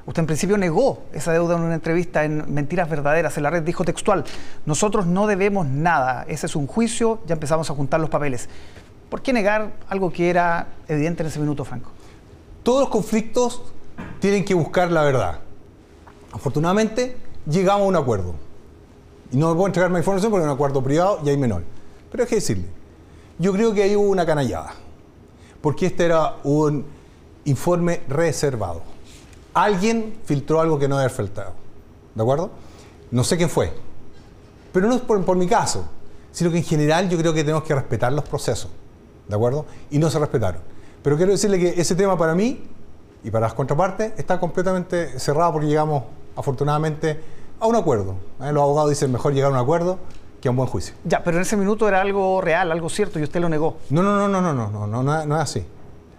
Usted 0.05 0.19
en 0.19 0.27
principio 0.27 0.59
negó 0.59 1.05
esa 1.11 1.31
deuda 1.31 1.55
en 1.55 1.63
una 1.63 1.73
entrevista 1.73 2.23
en 2.23 2.53
Mentiras 2.53 2.87
Verdaderas 2.87 3.35
en 3.37 3.43
la 3.43 3.49
red. 3.49 3.63
Dijo 3.63 3.83
textual, 3.83 4.25
nosotros 4.67 5.07
no 5.07 5.25
debemos 5.25 5.65
nada, 5.65 6.25
ese 6.27 6.45
es 6.45 6.55
un 6.55 6.67
juicio, 6.67 7.19
ya 7.25 7.33
empezamos 7.33 7.67
a 7.67 7.73
juntar 7.73 7.99
los 7.99 8.11
papeles. 8.11 8.47
¿Por 9.09 9.23
qué 9.23 9.33
negar 9.33 9.71
algo 9.89 10.13
que 10.13 10.29
era 10.29 10.67
evidente 10.87 11.23
en 11.23 11.29
ese 11.29 11.39
minuto, 11.39 11.65
Franco? 11.65 11.89
Todos 12.61 12.81
los 12.81 12.89
conflictos 12.89 13.63
tienen 14.19 14.45
que 14.45 14.53
buscar 14.53 14.91
la 14.91 15.01
verdad. 15.01 15.39
Afortunadamente, 16.31 17.22
llegamos 17.45 17.85
a 17.85 17.87
un 17.87 17.95
acuerdo. 17.95 18.35
Y 19.31 19.37
no 19.37 19.49
me 19.49 19.55
puedo 19.55 19.67
entregar 19.67 19.91
más 19.91 19.99
información 19.99 20.31
porque 20.31 20.43
es 20.43 20.47
un 20.47 20.53
acuerdo 20.53 20.83
privado 20.83 21.19
y 21.23 21.29
hay 21.29 21.37
menor. 21.37 21.63
Pero 22.11 22.23
hay 22.23 22.29
que 22.29 22.35
decirle, 22.35 22.65
yo 23.39 23.51
creo 23.51 23.73
que 23.73 23.83
ahí 23.83 23.95
hubo 23.95 24.09
una 24.09 24.25
canallada 24.25 24.73
porque 25.61 25.87
este 25.87 26.05
era 26.05 26.35
un 26.43 26.85
informe 27.45 28.01
reservado. 28.09 28.81
Alguien 29.53 30.19
filtró 30.25 30.59
algo 30.59 30.77
que 30.77 30.87
no 30.87 30.97
había 30.97 31.09
faltado. 31.09 31.53
¿De 32.13 32.21
acuerdo? 32.21 32.51
No 33.11 33.23
sé 33.23 33.37
quién 33.37 33.49
fue. 33.49 33.73
Pero 34.71 34.87
no 34.87 34.95
es 34.95 35.01
por, 35.01 35.35
mi 35.35 35.47
caso, 35.47 35.85
sino 36.31 36.51
que 36.51 36.57
en 36.57 36.63
general 36.63 37.09
yo 37.09 37.17
creo 37.17 37.33
que 37.33 37.43
tenemos 37.43 37.63
que 37.63 37.73
respetar 37.73 38.11
los 38.11 38.25
procesos. 38.25 38.69
¿De 39.27 39.35
acuerdo? 39.35 39.65
Y 39.89 39.99
no 39.99 40.09
se 40.09 40.19
respetaron. 40.19 40.61
Pero 41.01 41.15
quiero 41.15 41.31
decirle 41.31 41.59
que 41.59 41.79
ese 41.79 41.95
tema 41.95 42.17
para 42.17 42.35
mí 42.35 42.67
y 43.23 43.31
para 43.31 43.47
las 43.47 43.53
contrapartes 43.53 44.13
está 44.17 44.39
completamente 44.39 45.17
cerrado 45.19 45.53
porque 45.53 45.67
llegamos 45.67 46.03
afortunadamente 46.35 47.19
a 47.59 47.67
un 47.67 47.75
acuerdo. 47.75 48.15
¿Eh? 48.41 48.51
Los 48.51 48.63
abogados 48.63 48.89
dicen 48.89 49.11
mejor 49.11 49.33
llegar 49.33 49.51
a 49.51 49.53
un 49.53 49.59
acuerdo 49.59 49.99
que 50.41 50.49
un 50.49 50.55
buen 50.57 50.67
juicio. 50.67 50.93
Ya, 51.05 51.23
pero 51.23 51.37
en 51.37 51.43
ese 51.43 51.55
minuto 51.55 51.87
era 51.87 52.01
algo 52.01 52.41
real, 52.41 52.71
algo 52.71 52.89
cierto 52.89 53.19
y 53.19 53.23
usted 53.23 53.39
lo 53.39 53.47
negó. 53.47 53.77
No, 53.89 54.03
no, 54.03 54.17
no, 54.17 54.27
no, 54.27 54.41
no, 54.41 54.53
no, 54.53 54.69
no, 54.69 54.87
no, 54.87 55.03
no, 55.03 55.25
no 55.25 55.35
es 55.35 55.41
así. 55.41 55.65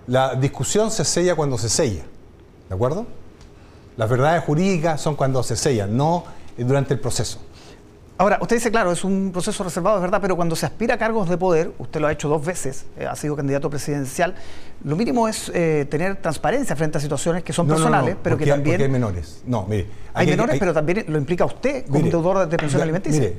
La 0.07 0.35
discusión 0.35 0.91
se 0.91 1.05
sella 1.05 1.35
cuando 1.35 1.59
se 1.59 1.69
sella, 1.69 2.05
¿de 2.69 2.75
acuerdo? 2.75 3.07
Las 3.97 4.09
verdades 4.09 4.43
jurídicas 4.45 5.01
son 5.01 5.15
cuando 5.15 5.43
se 5.43 5.57
sellan, 5.57 5.97
no 5.97 6.25
durante 6.57 6.95
el 6.95 7.01
proceso. 7.01 7.39
Ahora, 8.17 8.39
usted 8.41 8.57
dice, 8.57 8.71
claro, 8.71 8.93
es 8.93 9.03
un 9.03 9.33
proceso 9.33 9.65
reservado, 9.65 9.97
es 9.97 10.03
verdad, 10.03 10.21
pero 10.21 10.37
cuando 10.37 10.55
se 10.55 10.67
aspira 10.67 10.95
a 10.95 10.99
cargos 10.99 11.29
de 11.29 11.37
poder, 11.37 11.73
usted 11.79 12.01
lo 12.01 12.07
ha 12.07 12.13
hecho 12.13 12.29
dos 12.29 12.45
veces, 12.45 12.87
eh, 12.97 13.07
ha 13.07 13.17
sido 13.17 13.35
candidato 13.35 13.69
presidencial, 13.69 14.37
lo 14.85 14.95
mínimo 14.95 15.27
es 15.27 15.51
eh, 15.53 15.85
tener 15.91 16.17
transparencia 16.17 16.77
frente 16.77 16.99
a 16.99 17.01
situaciones 17.01 17.43
que 17.43 17.53
son 17.53 17.67
personales, 17.67 18.17
pero 18.23 18.37
que 18.37 18.47
también... 18.47 18.81
Hay 18.81 18.89
menores. 18.89 19.43
No, 19.47 19.67
mire... 19.67 19.89
Hay, 20.13 20.29
menores, 20.29 20.61
pero 20.61 20.73
también 20.73 21.05
lo 21.09 21.19
implica 21.19 21.45
usted 21.45 21.87
como 21.87 22.01
deudor 22.03 22.49
de 22.49 22.57
pensión 22.57 22.83
alimenticia. 22.83 23.21
Mire, 23.21 23.37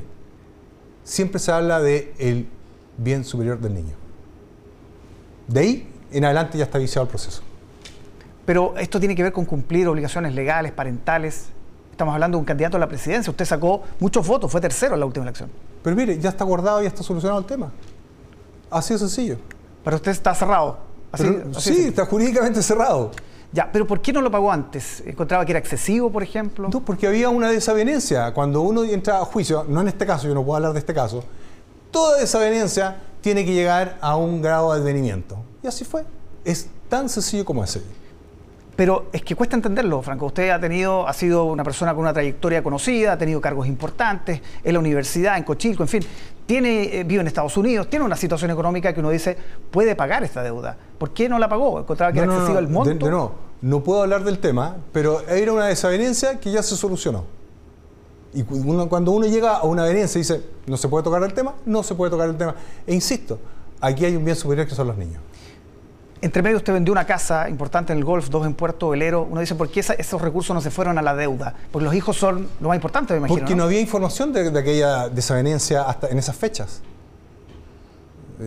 siempre 1.05 1.39
se 1.39 1.53
habla 1.53 1.79
del 1.79 2.11
el 2.19 2.47
bien 2.97 3.23
superior 3.23 3.59
del 3.59 3.75
niño. 3.75 3.95
De 5.47 5.59
ahí 5.61 5.89
en 6.11 6.25
adelante 6.25 6.57
ya 6.57 6.65
está 6.65 6.79
viciado 6.79 7.03
el 7.03 7.09
proceso. 7.09 7.43
Pero 8.45 8.75
esto 8.77 8.99
tiene 8.99 9.15
que 9.15 9.23
ver 9.23 9.31
con 9.31 9.45
cumplir 9.45 9.87
obligaciones 9.87 10.33
legales, 10.33 10.71
parentales. 10.71 11.47
Estamos 11.95 12.13
hablando 12.13 12.37
de 12.37 12.39
un 12.39 12.45
candidato 12.45 12.75
a 12.75 12.79
la 12.81 12.89
presidencia. 12.89 13.31
Usted 13.31 13.45
sacó 13.45 13.81
muchos 14.01 14.27
votos, 14.27 14.51
fue 14.51 14.59
tercero 14.59 14.95
en 14.95 14.99
la 14.99 15.05
última 15.05 15.23
elección. 15.23 15.49
Pero 15.81 15.95
mire, 15.95 16.19
ya 16.19 16.27
está 16.27 16.43
guardado, 16.43 16.81
ya 16.81 16.89
está 16.89 17.03
solucionado 17.03 17.39
el 17.39 17.45
tema. 17.45 17.71
Así 18.69 18.91
de 18.91 18.99
sencillo. 18.99 19.37
Pero 19.81 19.95
usted 19.95 20.11
está 20.11 20.35
cerrado. 20.35 20.77
sí, 21.57 21.85
está 21.87 22.05
jurídicamente 22.05 22.61
cerrado. 22.61 23.11
Ya, 23.53 23.71
pero 23.71 23.87
¿por 23.87 24.01
qué 24.01 24.11
no 24.11 24.19
lo 24.19 24.29
pagó 24.29 24.51
antes? 24.51 25.03
¿Encontraba 25.05 25.45
que 25.45 25.53
era 25.53 25.59
excesivo, 25.59 26.11
por 26.11 26.21
ejemplo? 26.21 26.67
No, 26.67 26.83
porque 26.83 27.07
había 27.07 27.29
una 27.29 27.49
desavenencia. 27.49 28.33
Cuando 28.33 28.59
uno 28.59 28.83
entra 28.83 29.21
a 29.21 29.23
juicio, 29.23 29.65
no 29.65 29.79
en 29.79 29.87
este 29.87 30.05
caso, 30.05 30.27
yo 30.27 30.33
no 30.33 30.43
puedo 30.43 30.57
hablar 30.57 30.73
de 30.73 30.79
este 30.79 30.93
caso, 30.93 31.23
toda 31.91 32.19
desavenencia 32.19 32.97
tiene 33.21 33.45
que 33.45 33.53
llegar 33.53 33.97
a 34.01 34.17
un 34.17 34.41
grado 34.41 34.73
de 34.73 34.81
advenimiento. 34.81 35.37
Y 35.63 35.67
así 35.67 35.85
fue. 35.85 36.03
Es 36.43 36.67
tan 36.89 37.07
sencillo 37.07 37.45
como 37.45 37.63
ese. 37.63 37.81
Pero 38.75 39.05
es 39.13 39.21
que 39.21 39.35
cuesta 39.35 39.55
entenderlo, 39.55 40.01
Franco. 40.01 40.25
Usted 40.25 40.49
ha 40.49 40.59
tenido, 40.59 41.07
ha 41.07 41.13
sido 41.13 41.45
una 41.45 41.63
persona 41.63 41.93
con 41.93 42.01
una 42.01 42.13
trayectoria 42.13 42.61
conocida, 42.61 43.13
ha 43.13 43.17
tenido 43.17 43.39
cargos 43.39 43.67
importantes 43.67 44.41
en 44.63 44.73
la 44.73 44.79
universidad, 44.79 45.37
en 45.37 45.43
Cochilco, 45.43 45.83
en 45.83 45.89
fin. 45.89 46.03
Tiene, 46.45 46.99
eh, 46.99 47.03
vive 47.03 47.21
en 47.21 47.27
Estados 47.27 47.55
Unidos, 47.57 47.89
tiene 47.89 48.05
una 48.05 48.17
situación 48.17 48.51
económica 48.51 48.93
que 48.93 48.99
uno 48.99 49.09
dice 49.09 49.37
puede 49.71 49.95
pagar 49.95 50.23
esta 50.23 50.43
deuda. 50.43 50.77
¿Por 50.97 51.11
qué 51.11 51.29
no 51.29 51.39
la 51.39 51.47
pagó? 51.47 51.79
¿Encontraba 51.79 52.11
que 52.11 52.19
era 52.19 52.31
excesivo 52.31 52.59
el 52.59 52.67
monto? 52.67 53.09
no, 53.09 53.31
no 53.61 53.83
puedo 53.83 54.03
hablar 54.03 54.23
del 54.23 54.39
tema, 54.39 54.75
pero 54.91 55.21
era 55.27 55.53
una 55.53 55.67
desavenencia 55.67 56.39
que 56.39 56.51
ya 56.51 56.61
se 56.61 56.75
solucionó. 56.75 57.23
Y 58.33 58.43
cuando 58.43 59.11
uno 59.11 59.25
llega 59.25 59.55
a 59.55 59.63
una 59.63 59.83
avenencia 59.83 60.19
y 60.19 60.21
dice, 60.21 60.43
no 60.67 60.75
se 60.75 60.89
puede 60.89 61.05
tocar 61.05 61.23
el 61.23 61.33
tema, 61.33 61.55
no 61.65 61.81
se 61.83 61.95
puede 61.95 62.11
tocar 62.11 62.27
el 62.29 62.35
tema. 62.35 62.53
E 62.85 62.93
insisto, 62.93 63.39
aquí 63.79 64.03
hay 64.03 64.17
un 64.17 64.25
bien 64.25 64.35
superior 64.35 64.67
que 64.67 64.75
son 64.75 64.87
los 64.87 64.97
niños. 64.97 65.21
Entre 66.25 66.41
medio 66.41 66.57
usted 66.57 66.73
vendió 66.73 66.91
una 66.91 67.05
casa 67.05 67.47
importante 67.47 67.93
en 67.93 67.99
el 67.99 68.03
Golf, 68.03 68.29
dos 68.29 68.47
en 68.47 68.55
Puerto 68.55 68.89
Velero. 68.89 69.27
Uno 69.29 69.41
dice, 69.41 69.53
¿por 69.53 69.69
qué 69.69 69.81
esos 69.81 70.19
recursos 70.19 70.55
no 70.55 70.59
se 70.59 70.71
fueron 70.71 70.97
a 70.97 71.03
la 71.03 71.15
deuda? 71.15 71.53
Porque 71.71 71.85
los 71.85 71.93
hijos 71.93 72.17
son 72.17 72.49
lo 72.59 72.69
más 72.69 72.75
importante, 72.77 73.13
me 73.13 73.19
imagino. 73.19 73.41
Porque 73.41 73.55
no, 73.55 73.65
había 73.65 73.79
información 73.79 74.33
de, 74.33 74.47
aquella 74.57 75.07
desavenencia 75.07 75.83
hasta 75.83 76.07
en 76.07 76.17
esas 76.17 76.35
fechas. 76.35 76.81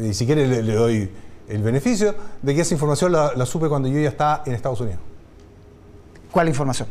Y 0.03 0.13
si 0.13 0.27
quiere 0.27 0.61
le, 0.61 0.75
doy 0.75 1.09
el 1.49 1.63
beneficio 1.63 2.17
de 2.43 2.53
que 2.53 2.63
esa 2.63 2.75
información 2.75 3.13
la, 3.13 3.47
supe 3.47 3.69
cuando 3.69 3.87
yo 3.87 4.01
ya 4.01 4.09
estaba 4.09 4.43
en 4.45 4.55
Estados 4.55 4.81
Unidos. 4.81 4.99
¿Cuál 6.33 6.49
información? 6.49 6.89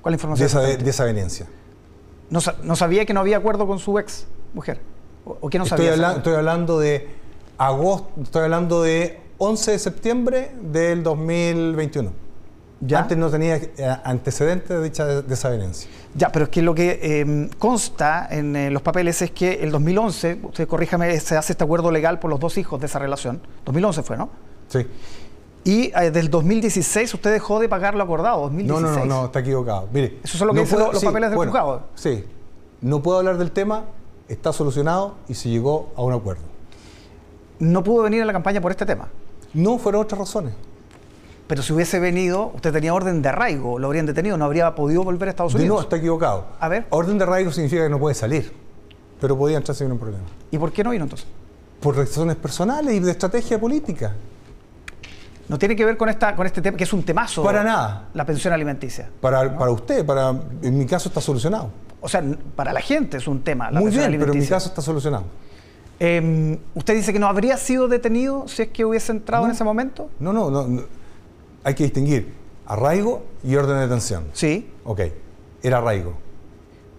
¿Cuál 0.00 0.14
información? 0.14 0.48
De 0.62 0.78
desavenencia. 0.78 1.46
No, 2.30 2.40
no, 2.62 2.74
sabía 2.74 3.04
que 3.04 3.12
no 3.12 3.20
había 3.20 3.36
acuerdo 3.36 3.66
con 3.66 3.78
su 3.78 3.98
ex 3.98 4.26
mujer. 4.54 4.80
¿O, 5.26 5.50
qué 5.50 5.58
no 5.58 5.64
estoy 5.64 5.88
sabía? 5.88 6.12
estoy 6.12 6.36
hablando 6.36 6.80
de 6.80 7.06
agosto, 7.58 8.08
estoy 8.22 8.44
hablando 8.44 8.82
de 8.82 9.20
11 9.38 9.70
de 9.72 9.78
septiembre 9.78 10.52
del 10.60 11.02
2021. 11.02 12.10
¿Ya? 12.80 12.98
Antes 12.98 13.16
no 13.16 13.30
tenía 13.30 13.56
eh, 13.56 13.70
antecedentes 14.04 14.68
de 14.68 14.82
dicha 14.82 15.06
desavenencia. 15.06 15.88
Ya, 16.14 16.30
pero 16.32 16.46
es 16.46 16.48
que 16.50 16.62
lo 16.62 16.74
que 16.74 17.20
em, 17.20 17.48
consta 17.48 18.26
en 18.30 18.56
eh, 18.56 18.70
los 18.70 18.82
papeles 18.82 19.22
es 19.22 19.30
que 19.30 19.62
el 19.62 19.70
2011, 19.70 20.40
usted 20.42 20.66
corríjame, 20.66 21.18
se 21.20 21.36
hace 21.36 21.52
este 21.52 21.62
acuerdo 21.62 21.92
legal 21.92 22.18
por 22.18 22.28
los 22.28 22.40
dos 22.40 22.58
hijos 22.58 22.80
de 22.80 22.86
esa 22.86 22.98
relación. 22.98 23.40
2011 23.64 24.02
fue, 24.02 24.16
¿no? 24.16 24.30
Sí. 24.68 24.86
Y 25.64 25.92
eh, 25.96 26.10
del 26.10 26.28
2016 26.28 27.14
usted 27.14 27.32
dejó 27.32 27.60
de 27.60 27.68
pagar 27.68 27.94
lo 27.94 28.02
acordado, 28.02 28.42
2016. 28.42 28.82
No, 28.82 29.04
no, 29.04 29.06
no, 29.06 29.24
está 29.26 29.40
equivocado. 29.40 29.88
Mire, 29.92 30.18
eso 30.24 30.36
es 30.36 30.40
lo 30.40 30.52
que 30.52 30.60
dicen 30.60 30.80
los, 30.80 31.04
papeles 31.04 31.30
del 31.30 31.38
juzgado. 31.38 31.82
Sí. 31.94 32.24
No 32.80 33.00
puedo 33.00 33.18
hablar 33.18 33.38
del 33.38 33.52
tema, 33.52 33.84
está 34.28 34.52
solucionado 34.52 35.14
y 35.28 35.34
se 35.34 35.48
llegó 35.48 35.92
a 35.96 36.02
un 36.02 36.12
acuerdo. 36.12 36.42
¿No 37.60 37.84
pudo 37.84 38.02
venir 38.02 38.22
a 38.22 38.24
la 38.24 38.32
campaña 38.32 38.60
por 38.60 38.72
este 38.72 38.84
tema? 38.84 39.08
No, 39.54 39.78
fueron 39.78 40.02
otras 40.02 40.18
razones. 40.18 40.54
Pero 41.46 41.62
si 41.62 41.72
hubiese 41.72 41.98
venido, 41.98 42.50
usted 42.54 42.72
tenía 42.72 42.94
orden 42.94 43.20
de 43.20 43.28
arraigo, 43.28 43.78
lo 43.78 43.86
habrían 43.86 44.06
detenido, 44.06 44.38
no 44.38 44.44
habría 44.44 44.74
podido 44.74 45.02
volver 45.02 45.28
a 45.28 45.30
Estados 45.32 45.54
Unidos. 45.54 45.76
no, 45.76 45.82
está 45.82 45.96
equivocado. 45.96 46.46
A 46.58 46.68
ver. 46.68 46.86
Orden 46.90 47.18
de 47.18 47.24
arraigo 47.24 47.50
significa 47.50 47.82
que 47.82 47.90
no 47.90 47.98
puede 47.98 48.14
salir, 48.14 48.52
pero 49.20 49.36
podía 49.36 49.58
entrar 49.58 49.76
sin 49.76 49.88
ningún 49.88 50.00
problema. 50.00 50.24
¿Y 50.50 50.58
por 50.58 50.72
qué 50.72 50.82
no 50.82 50.90
vino 50.90 51.04
entonces? 51.04 51.26
Por 51.80 51.96
razones 51.96 52.36
personales 52.36 52.94
y 52.94 53.00
de 53.00 53.10
estrategia 53.10 53.60
política. 53.60 54.14
No 55.48 55.58
tiene 55.58 55.76
que 55.76 55.84
ver 55.84 55.96
con, 55.96 56.08
esta, 56.08 56.34
con 56.34 56.46
este 56.46 56.62
tema, 56.62 56.76
que 56.76 56.84
es 56.84 56.92
un 56.92 57.02
temazo. 57.02 57.42
Para 57.42 57.62
nada. 57.62 58.08
La 58.14 58.24
pensión 58.24 58.54
alimenticia. 58.54 59.10
Para, 59.20 59.58
para 59.58 59.70
usted, 59.70 60.06
para, 60.06 60.34
en 60.62 60.78
mi 60.78 60.86
caso 60.86 61.08
está 61.08 61.20
solucionado. 61.20 61.70
O 62.00 62.08
sea, 62.08 62.22
para 62.56 62.72
la 62.72 62.80
gente 62.80 63.18
es 63.18 63.28
un 63.28 63.42
tema. 63.42 63.70
La 63.70 63.80
Muy 63.80 63.90
bien, 63.90 64.16
pero 64.18 64.32
en 64.32 64.38
mi 64.38 64.46
caso 64.46 64.68
está 64.68 64.80
solucionado. 64.80 65.24
Em, 66.04 66.58
¿Usted 66.74 66.96
dice 66.96 67.12
que 67.12 67.20
no 67.20 67.28
habría 67.28 67.56
sido 67.56 67.86
detenido 67.86 68.48
si 68.48 68.62
es 68.62 68.68
que 68.70 68.84
hubiese 68.84 69.12
entrado 69.12 69.44
en 69.44 69.52
ese 69.52 69.62
momento? 69.62 70.10
No, 70.18 70.32
no, 70.32 70.50
no, 70.50 70.82
Hay 71.62 71.74
que 71.74 71.84
distinguir 71.84 72.34
arraigo 72.66 73.22
y 73.44 73.54
orden 73.54 73.76
de 73.76 73.82
detención. 73.82 74.24
Sí. 74.32 74.68
Ok, 74.82 75.00
era 75.62 75.78
arraigo. 75.78 76.14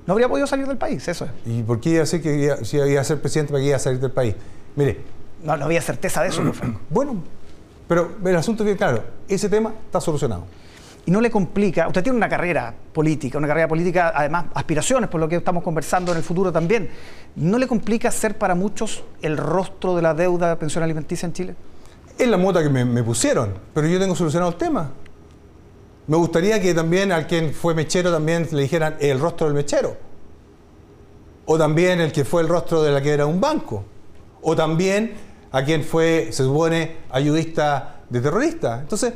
No 0.08 0.14
habría 0.14 0.30
podido 0.30 0.48
salir 0.48 0.66
del 0.68 0.78
país, 0.78 1.06
eso 1.06 1.26
es. 1.26 1.32
¿Y 1.46 1.64
por 1.64 1.82
qué 1.82 1.90
iba 1.90 2.04
a 2.04 2.06
ser 2.06 2.22
que 2.22 2.56
si 2.64 2.78
iba 2.78 3.02
a 3.02 3.04
ser 3.04 3.20
presidente 3.20 3.52
para 3.52 3.62
que 3.62 3.68
iba 3.68 3.76
a 3.76 3.80
salir 3.80 4.00
del 4.00 4.12
país? 4.12 4.36
Mire. 4.78 5.02
No, 5.44 5.58
no 5.58 5.66
había 5.66 5.82
certeza 5.82 6.22
de 6.22 6.30
eso, 6.30 6.42
Franco. 6.54 6.80
Bueno, 6.90 7.22
pero 7.90 8.10
el 8.24 8.36
asunto 8.38 8.64
es 8.64 8.70
que, 8.70 8.78
claro, 8.78 9.04
ese 9.28 9.50
tema 9.50 9.74
está 9.86 10.00
solucionado 10.00 10.46
y 11.06 11.12
no 11.12 11.20
le 11.20 11.30
complica, 11.30 11.88
usted 11.88 12.02
tiene 12.02 12.18
una 12.18 12.30
carrera 12.30 12.74
política, 12.94 13.38
una 13.38 13.48
carrera 13.48 13.68
política, 13.68 14.14
además 14.16 14.46
aspiraciones, 14.54 15.10
por 15.10 15.20
lo 15.20 15.28
que 15.28 15.36
estamos 15.36 15.64
conversando 15.64 16.12
en 16.12 16.18
el 16.18 16.24
futuro 16.24 16.52
también, 16.52 16.90
¿no 17.36 17.58
le 17.58 17.68
complica 17.68 18.10
ser 18.10 18.38
para 18.38 18.56
muchos 18.56 19.04
el 19.22 19.38
rostro 19.38 19.96
de 19.96 20.02
la 20.02 20.14
deuda 20.14 20.50
de 20.50 20.56
pensión 20.56 20.84
alimenticia 20.84 21.26
en 21.26 21.34
Chile? 21.34 21.56
Es 22.18 22.28
la 22.28 22.38
mota 22.38 22.64
que 22.64 22.70
me, 22.70 23.04
pusieron, 23.04 23.54
pero 23.74 23.88
yo 23.88 24.00
tengo 24.00 24.16
solucionado 24.16 24.52
el 24.52 24.58
tema. 24.58 24.92
Me 26.08 26.16
gustaría 26.16 26.62
que 26.62 26.74
también 26.74 27.12
al 27.12 27.28
quien 27.28 27.54
fue 27.54 27.74
mechero 27.74 28.12
también 28.12 28.48
le 28.52 28.62
dijeran 28.62 28.96
el 29.00 29.20
rostro 29.20 29.48
del 29.48 29.56
mechero. 29.56 29.98
O 31.46 31.58
también 31.58 32.00
el 32.00 32.12
que 32.12 32.24
fue 32.24 32.44
el 32.44 32.48
rostro 32.48 32.84
de 32.84 32.92
la 32.92 33.02
que 33.02 33.12
era 33.12 33.26
un 33.26 33.42
banco. 33.42 33.84
O 34.42 34.56
también 34.56 35.14
a 35.52 35.64
quien 35.64 35.84
fue, 35.84 36.28
se 36.32 36.44
supone, 36.44 36.98
ayudista 37.10 38.02
de 38.10 38.22
terrorista. 38.22 38.82
Entonces, 38.82 39.14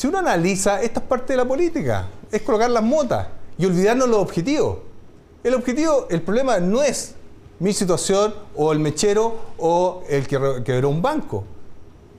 si 0.00 0.06
uno 0.06 0.16
analiza, 0.16 0.80
esta 0.80 1.00
es 1.00 1.06
parte 1.06 1.34
de 1.34 1.36
la 1.36 1.44
política, 1.44 2.06
es 2.32 2.40
colocar 2.40 2.70
las 2.70 2.82
motas 2.82 3.26
y 3.58 3.66
olvidarnos 3.66 4.08
los 4.08 4.16
objetivos. 4.16 4.78
El 5.44 5.52
objetivo, 5.52 6.06
el 6.08 6.22
problema 6.22 6.58
no 6.58 6.82
es 6.82 7.14
mi 7.58 7.74
situación 7.74 8.34
o 8.56 8.72
el 8.72 8.78
mechero 8.78 9.36
o 9.58 10.02
el 10.08 10.26
que 10.26 10.62
quebró 10.64 10.88
un 10.88 11.02
banco. 11.02 11.44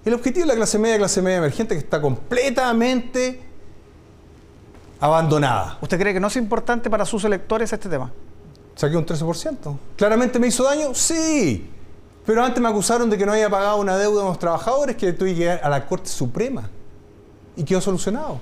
El 0.06 0.13
objetivo 0.13 0.44
es 0.44 0.50
la 0.50 0.56
clase 0.58 0.78
media, 0.78 1.00
clase 1.00 1.24
media 1.24 1.39
emergente 1.39 1.74
que 1.74 1.80
está 1.80 2.00
completamente 2.00 3.41
abandonada. 5.00 5.80
¿Usted 5.82 6.00
cree 6.00 6.13
que 6.13 6.20
no 6.20 6.28
es 6.28 6.36
importante 6.36 6.88
para 6.88 7.04
sus 7.04 7.24
electores 7.24 7.74
este 7.74 7.89
tema? 7.89 8.12
Saqué 8.76 8.96
un 8.96 9.08
13%. 9.08 9.76
¿Claramente 9.96 10.38
me 10.38 10.46
hizo 10.46 10.65
daño? 10.65 10.94
Sí. 10.94 11.67
Pero 12.28 12.44
antes 12.44 12.62
me 12.62 12.70
acusaron 12.70 13.10
de 13.10 13.17
que 13.17 13.26
no 13.26 13.32
había 13.32 13.50
pagado 13.50 13.78
una 13.78 13.98
deuda 13.98 14.22
a 14.22 14.26
los 14.26 14.38
trabajadores 14.38 14.96
que 14.96 15.13
tuve 15.13 15.34
que 15.34 15.41
ir 15.41 15.50
a 15.50 15.67
la 15.67 15.88
Corte 15.88 16.10
Suprema 16.10 16.70
y 17.56 17.64
quedó 17.64 17.82
solucionado. 17.82 18.40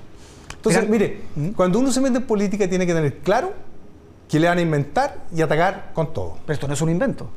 Entonces, 0.56 0.90
mire, 0.90 1.22
¿Mm? 1.36 1.50
cuando 1.50 1.80
uno 1.80 1.92
se 1.92 2.02
mete 2.02 2.18
en 2.18 2.28
política 2.28 2.68
tiene 2.68 2.86
que 2.86 2.94
tener 2.94 3.18
claro 3.20 3.54
que 4.28 4.40
le 4.40 4.48
van 4.48 4.58
a 4.58 4.62
inventar 4.62 5.24
y 5.36 5.42
atacar 5.42 5.92
con 5.94 6.14
todo. 6.14 6.38
Pero 6.46 6.54
esto 6.54 6.68
no 6.68 6.74
es 6.74 6.82
un 6.82 6.90
invento. 6.90 7.30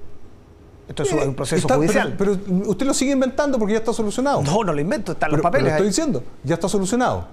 Esto 0.89 1.05
es 1.05 1.13
un 1.13 1.35
proceso 1.35 1.69
judicial. 1.69 2.15
Pero, 2.19 2.37
usted 2.67 2.87
lo 2.87 2.93
sigue 2.93 3.13
inventando 3.13 3.59
porque 3.59 3.73
ya 3.73 3.79
está 3.79 3.93
solucionado. 3.93 4.43
No, 4.43 4.63
no 4.65 4.73
lo 4.73 4.81
invento, 4.81 5.13
están 5.13 5.31
los 5.31 5.41
papeles. 5.41 5.65
Pero 5.65 5.77
estoy 5.77 5.87
diciendo, 5.89 6.25
ya 6.43 6.55
está 6.55 6.69
solucionado. 6.69 7.27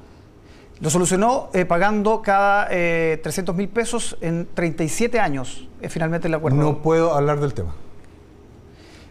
Lo 0.80 0.90
solucionó 0.90 1.50
eh, 1.54 1.66
pagando 1.66 2.22
cada 2.22 2.68
300 2.68 3.54
eh, 3.54 3.58
mil 3.58 3.68
pesos 3.68 4.16
en 4.22 4.48
37 4.54 5.20
años, 5.20 5.68
es 5.82 5.92
finalmente 5.92 6.30
el 6.30 6.34
acuerdo. 6.36 6.58
No 6.58 6.82
puedo 6.82 7.14
hablar 7.14 7.42
del 7.42 7.54
tema. 7.54 7.74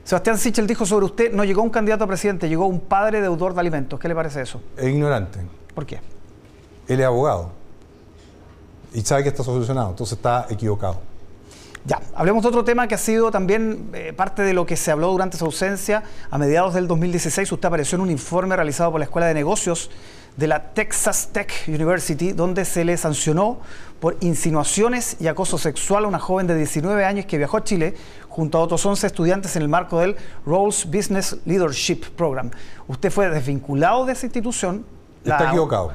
Sebastián 0.09 0.39
Sichel 0.39 0.67
dijo 0.67 0.87
sobre 0.87 1.05
usted, 1.05 1.33
no 1.35 1.45
llegó 1.45 1.61
un 1.61 1.69
candidato 1.69 2.05
a 2.05 2.07
presidente, 2.07 2.49
llegó 2.49 2.65
un 2.65 2.81
padre 2.81 3.21
deudor 3.21 3.53
de 3.53 3.61
alimentos. 3.61 4.01
¿Qué 4.01 4.09
le 4.09 4.15
parece 4.15 4.41
eso? 4.41 4.63
Es 4.75 4.87
ignorante. 4.87 5.39
¿Por 5.75 5.85
qué? 5.85 6.01
Él 6.89 7.01
es 7.01 7.05
abogado 7.05 7.51
y 8.95 9.03
sabe 9.03 9.23
que 9.23 9.29
está 9.29 9.45
solucionado, 9.45 9.91
entonces 9.91 10.17
está 10.17 10.47
equivocado. 10.49 10.99
Ya, 11.85 12.01
hablemos 12.15 12.43
de 12.43 12.49
otro 12.49 12.65
tema 12.65 12.89
que 12.89 12.95
ha 12.95 12.99
sido 12.99 13.31
también 13.31 13.91
eh, 13.93 14.15
parte 14.17 14.41
de 14.41 14.55
lo 14.55 14.65
que 14.65 14.77
se 14.77 14.91
habló 14.91 15.11
durante 15.11 15.37
su 15.37 15.45
ausencia. 15.45 16.03
A 16.31 16.39
mediados 16.39 16.73
del 16.73 16.89
2016 16.89 17.53
usted 17.53 17.69
apareció 17.69 17.97
en 17.97 18.01
un 18.01 18.11
informe 18.11 18.57
realizado 18.57 18.91
por 18.91 19.01
la 19.01 19.05
Escuela 19.05 19.27
de 19.27 19.35
Negocios 19.35 19.91
de 20.39 20.47
la 20.47 20.73
Texas 20.73 21.31
Tech 21.33 21.53
University, 21.67 22.33
donde 22.33 22.65
se 22.65 22.85
le 22.85 22.97
sancionó 22.97 23.59
por 23.99 24.17
insinuaciones 24.21 25.17
y 25.19 25.27
acoso 25.27 25.59
sexual 25.59 26.05
a 26.05 26.09
una 26.09 26.21
joven 26.21 26.47
de 26.47 26.55
19 26.55 27.05
años 27.05 27.27
que 27.27 27.39
viajó 27.39 27.57
a 27.57 27.65
Chile 27.65 27.97
junto 28.29 28.59
a 28.59 28.61
otros 28.61 28.87
11 28.87 29.05
estudiantes 29.09 29.57
en 29.57 29.63
el 29.63 29.69
marco 29.69 29.99
del 29.99 30.17
Rolls 30.47 30.87
Business 30.87 31.39
Leadership 31.45 32.03
Program. 32.17 32.53
Usted 32.87 33.11
fue 33.11 33.29
desvinculado 33.29 34.07
de 34.07 34.13
esa 34.13 34.27
institución. 34.27 34.87
Está 35.25 35.49
equivocado. 35.49 35.91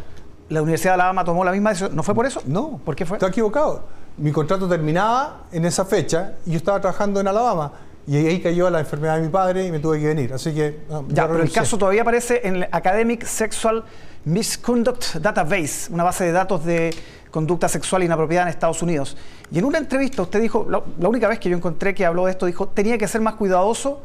¿La 0.49 0.62
Universidad 0.62 0.91
de 0.91 0.95
Alabama 0.95 1.23
tomó 1.23 1.45
la 1.45 1.53
misma 1.53 1.69
decisión? 1.69 1.95
¿No 1.95 2.03
fue 2.03 2.13
por 2.13 2.25
eso? 2.25 2.41
No. 2.45 2.82
¿Por 2.84 2.97
qué 2.97 3.06
fue? 3.06 3.15
Está 3.15 3.27
equivocado. 3.27 3.86
Mi 4.17 4.34
contrato 4.34 4.67
terminaba 4.67 5.43
en 5.53 5.63
esa 5.63 5.86
fecha 5.86 6.34
y 6.45 6.51
yo 6.51 6.58
estaba 6.58 6.82
trabajando 6.82 7.21
en 7.21 7.29
Alabama. 7.29 7.71
Y 8.06 8.17
ahí 8.17 8.41
cayó 8.41 8.69
la 8.69 8.82
enfermedad 8.82 9.15
de 9.15 9.21
mi 9.21 9.29
padre 9.29 9.65
y 9.65 9.71
me 9.71 9.79
tuve 9.79 10.01
que 10.01 10.08
venir. 10.08 10.34
Así 10.34 10.53
que. 10.53 10.82
ya, 11.08 11.25
pero 11.29 11.41
el 11.41 11.51
caso 11.51 11.77
todavía 11.77 12.01
aparece 12.01 12.41
en 12.43 12.58
el 12.58 12.67
Academic 12.69 13.23
Sexual 13.23 13.86
Misconduct 14.26 15.16
Database, 15.16 15.92
una 15.92 16.04
base 16.04 16.26
de 16.26 16.32
datos 16.32 16.64
de 16.64 16.96
conducta 17.30 17.68
sexual 17.68 18.04
inapropiada 18.04 18.44
en 18.44 18.50
Estados 18.50 18.82
Unidos. 18.82 19.18
Y 19.52 19.60
en 19.60 19.66
una 19.66 19.80
entrevista 19.80 20.22
usted 20.22 20.40
dijo, 20.42 20.68
la, 20.70 21.08
única 21.08 21.28
vez 21.28 21.40
que 21.40 21.50
yo 21.50 21.58
encontré 21.58 21.94
que 21.94 22.06
habló 22.06 22.26
de 22.26 22.32
esto, 22.32 22.46
dijo, 22.46 22.68
tenía 22.68 22.98
que 22.98 23.08
ser 23.08 23.22
más 23.22 23.34
cuidadoso 23.34 24.02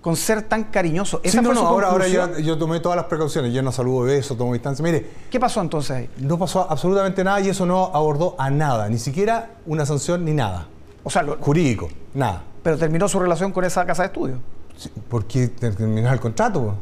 con 0.00 0.16
ser 0.16 0.42
tan 0.42 0.64
cariñoso. 0.64 1.20
sí, 1.22 1.36
no, 1.36 1.52
no, 1.52 1.60
ahora, 1.60 1.90
ahora 1.90 2.08
yo, 2.08 2.38
yo, 2.40 2.58
tomé 2.58 2.80
todas 2.80 2.96
las 2.96 3.04
precauciones, 3.04 3.52
yo 3.52 3.62
no 3.62 3.70
saludo 3.70 4.02
beso, 4.02 4.34
tomo 4.36 4.52
distancia. 4.52 4.82
Mire. 4.82 5.06
¿Qué 5.30 5.38
pasó 5.38 5.60
entonces 5.60 5.90
ahí? 5.92 6.10
No 6.18 6.38
pasó 6.38 6.66
absolutamente 6.68 7.22
nada 7.22 7.40
y 7.40 7.50
eso 7.50 7.64
no 7.66 7.90
abordó 7.94 8.34
a 8.36 8.50
nada, 8.50 8.88
ni 8.88 8.98
siquiera 8.98 9.50
una 9.66 9.86
sanción 9.86 10.24
ni 10.24 10.32
nada. 10.32 10.66
O 11.04 11.10
sea, 11.10 11.22
lo, 11.22 11.36
jurídico, 11.36 11.88
nada. 12.14 12.42
Pero 12.64 12.78
terminó 12.78 13.06
su 13.06 13.20
relación 13.20 13.52
con 13.52 13.64
esa 13.64 13.86
casa 13.86 14.02
de 14.02 14.06
estudio. 14.08 14.38
Sí, 14.76 14.90
¿Por 15.08 15.26
qué 15.26 15.48
terminó 15.48 16.12
el 16.12 16.20
contrato? 16.20 16.74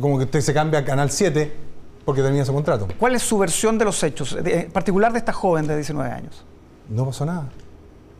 Como 0.00 0.18
que 0.18 0.24
usted 0.24 0.40
se 0.40 0.52
cambia 0.52 0.80
a 0.80 0.84
Canal 0.84 1.10
7 1.10 1.71
porque 2.04 2.22
tenía 2.22 2.42
ese 2.42 2.52
contrato. 2.52 2.88
¿Cuál 2.98 3.14
es 3.14 3.22
su 3.22 3.38
versión 3.38 3.78
de 3.78 3.84
los 3.84 4.02
hechos, 4.02 4.36
en 4.44 4.70
particular 4.70 5.12
de 5.12 5.18
esta 5.18 5.32
joven 5.32 5.66
de 5.66 5.76
19 5.76 6.10
años? 6.10 6.44
No 6.88 7.06
pasó 7.06 7.24
nada. 7.24 7.48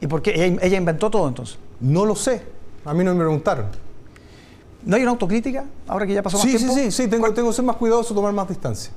¿Y 0.00 0.06
por 0.06 0.22
qué? 0.22 0.32
¿Ella, 0.44 0.58
ella 0.62 0.76
inventó 0.78 1.10
todo 1.10 1.28
entonces? 1.28 1.58
No 1.80 2.04
lo 2.04 2.14
sé. 2.16 2.42
A 2.84 2.94
mí 2.94 3.04
no 3.04 3.12
me 3.12 3.20
preguntaron. 3.20 3.66
¿No 4.84 4.96
hay 4.96 5.02
una 5.02 5.12
autocrítica 5.12 5.64
ahora 5.86 6.06
que 6.06 6.14
ya 6.14 6.22
pasó 6.22 6.38
más 6.38 6.46
sí, 6.46 6.56
tiempo? 6.56 6.74
Sí, 6.74 6.90
sí, 6.90 7.02
sí, 7.04 7.08
tengo, 7.08 7.32
tengo 7.32 7.50
que 7.50 7.54
ser 7.54 7.64
más 7.64 7.76
cuidadoso, 7.76 8.14
tomar 8.14 8.32
más 8.32 8.48
distancia. 8.48 8.92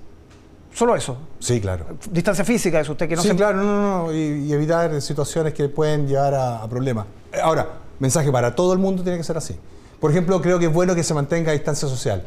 ¿Solo 0.74 0.96
eso? 0.96 1.18
Sí, 1.40 1.62
claro. 1.62 1.86
Distancia 2.12 2.44
física 2.44 2.80
es 2.80 2.90
usted 2.90 3.08
que 3.08 3.16
no 3.16 3.22
Sí, 3.22 3.30
se... 3.30 3.36
claro, 3.36 3.58
no, 3.58 3.64
no, 3.64 4.04
no. 4.08 4.14
Y, 4.14 4.46
y 4.46 4.54
evitar 4.54 5.02
situaciones 5.02 5.54
que 5.54 5.70
pueden 5.70 6.08
llevar 6.08 6.34
a, 6.34 6.64
a, 6.64 6.68
problemas. 6.68 7.06
Ahora, 7.42 7.70
mensaje 8.00 8.32
para 8.32 8.56
todo 8.56 8.74
el 8.74 8.80
mundo 8.80 9.04
tiene 9.04 9.18
que 9.18 9.24
ser 9.24 9.38
así. 9.38 9.56
Por 10.00 10.12
ejemplo, 10.12 10.42
creo 10.42 10.60
que 10.60 10.66
es 10.66 10.74
bueno 10.74 10.94
que 10.96 11.04
se 11.04 11.14
mantenga 11.14 11.52
distancia 11.52 11.88
social. 11.88 12.26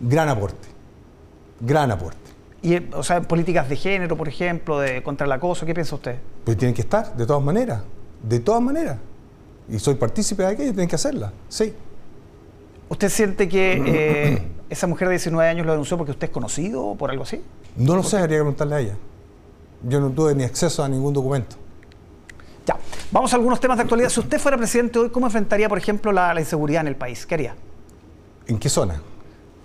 Gran 0.00 0.28
aporte. 0.28 0.73
Gran 1.60 1.90
aporte. 1.90 2.18
Y, 2.62 2.78
o 2.94 3.02
sea, 3.02 3.20
políticas 3.20 3.68
de 3.68 3.76
género, 3.76 4.16
por 4.16 4.26
ejemplo, 4.26 4.80
de 4.80 5.02
contra 5.02 5.26
el 5.26 5.32
acoso, 5.32 5.66
¿qué 5.66 5.74
piensa 5.74 5.94
usted? 5.94 6.16
Pues 6.44 6.56
tienen 6.56 6.74
que 6.74 6.80
estar, 6.80 7.14
de 7.14 7.26
todas 7.26 7.42
maneras. 7.42 7.82
De 8.22 8.40
todas 8.40 8.62
maneras. 8.62 8.96
Y 9.68 9.78
soy 9.78 9.94
partícipe 9.96 10.42
de 10.42 10.48
aquello, 10.48 10.70
tienen 10.70 10.88
que 10.88 10.94
hacerla. 10.94 11.32
Sí. 11.48 11.74
¿Usted 12.88 13.08
siente 13.10 13.48
que 13.48 13.82
eh, 13.86 14.48
esa 14.70 14.86
mujer 14.86 15.08
de 15.08 15.12
19 15.12 15.46
años 15.48 15.66
lo 15.66 15.72
denunció 15.72 15.98
porque 15.98 16.12
usted 16.12 16.28
es 16.28 16.32
conocido 16.32 16.86
o 16.86 16.96
por 16.96 17.10
algo 17.10 17.24
así? 17.24 17.42
No 17.76 17.96
lo 17.96 18.02
sé, 18.02 18.16
habría 18.16 18.38
que 18.38 18.42
preguntarle 18.42 18.74
a 18.74 18.80
ella. 18.80 18.96
Yo 19.82 20.00
no 20.00 20.10
tuve 20.10 20.34
ni 20.34 20.44
acceso 20.44 20.82
a 20.82 20.88
ningún 20.88 21.12
documento. 21.12 21.56
Ya, 22.64 22.78
vamos 23.12 23.30
a 23.34 23.36
algunos 23.36 23.60
temas 23.60 23.76
de 23.76 23.82
actualidad. 23.82 24.08
Si 24.08 24.20
usted 24.20 24.38
fuera 24.38 24.56
presidente 24.56 24.98
hoy, 24.98 25.10
¿cómo 25.10 25.26
enfrentaría, 25.26 25.68
por 25.68 25.76
ejemplo, 25.76 26.12
la, 26.12 26.32
la 26.32 26.40
inseguridad 26.40 26.80
en 26.80 26.88
el 26.88 26.96
país? 26.96 27.26
¿Qué 27.26 27.34
haría? 27.34 27.54
¿En 28.46 28.58
qué 28.58 28.70
zona? 28.70 29.02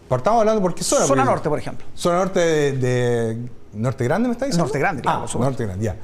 Partamos 0.09 0.39
hablando 0.41 0.61
por 0.61 0.73
qué 0.75 0.83
zona. 0.83 1.23
Norte, 1.23 1.47
por 1.47 1.59
ejemplo. 1.59 1.85
Zona 1.95 2.17
norte 2.17 2.39
de, 2.39 2.71
de- 2.73 3.49
Norte 3.73 4.03
Grande, 4.03 4.27
¿me 4.27 4.33
está 4.33 4.45
diciendo? 4.45 4.65
Norte 4.65 4.79
Grande, 4.79 5.01
claro, 5.03 5.25
Ah. 5.31 5.37
Norte 5.37 5.65
Grande, 5.65 5.85
ya. 5.85 5.95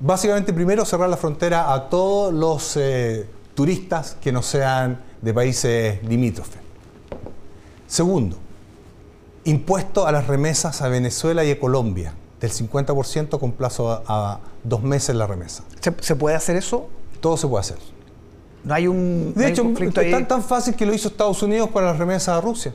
Básicamente, 0.00 0.52
primero 0.52 0.84
cerrar 0.84 1.08
la 1.08 1.16
frontera 1.16 1.72
a 1.72 1.88
todos 1.88 2.32
los 2.32 2.76
eh, 2.76 3.26
turistas 3.54 4.16
que 4.20 4.30
no 4.30 4.42
sean 4.42 5.00
de 5.22 5.34
países 5.34 6.02
limítrofes. 6.04 6.60
Segundo, 7.86 8.36
impuesto 9.44 10.06
a 10.06 10.12
las 10.12 10.26
remesas 10.26 10.82
a 10.82 10.88
Venezuela 10.88 11.42
y 11.44 11.50
a 11.50 11.58
Colombia, 11.58 12.12
del 12.40 12.50
50% 12.52 13.40
con 13.40 13.52
plazo 13.52 13.90
a, 13.90 14.02
a 14.06 14.40
dos 14.62 14.82
meses 14.82 15.16
la 15.16 15.26
remesa. 15.26 15.64
¿Se, 15.80 15.92
se 16.00 16.14
puede 16.14 16.36
hacer 16.36 16.56
eso? 16.56 16.88
Todo 17.20 17.36
se 17.36 17.48
puede 17.48 17.60
hacer. 17.62 17.78
No 18.64 18.74
hay 18.74 18.86
un, 18.86 19.32
De 19.34 19.48
hecho, 19.48 19.64
es 19.76 20.10
tan, 20.10 20.28
tan 20.28 20.42
fácil 20.42 20.74
que 20.74 20.84
lo 20.84 20.92
hizo 20.92 21.08
Estados 21.08 21.42
Unidos 21.42 21.70
para 21.70 21.86
las 21.86 21.98
remesas 21.98 22.28
a 22.36 22.40
Rusia, 22.40 22.74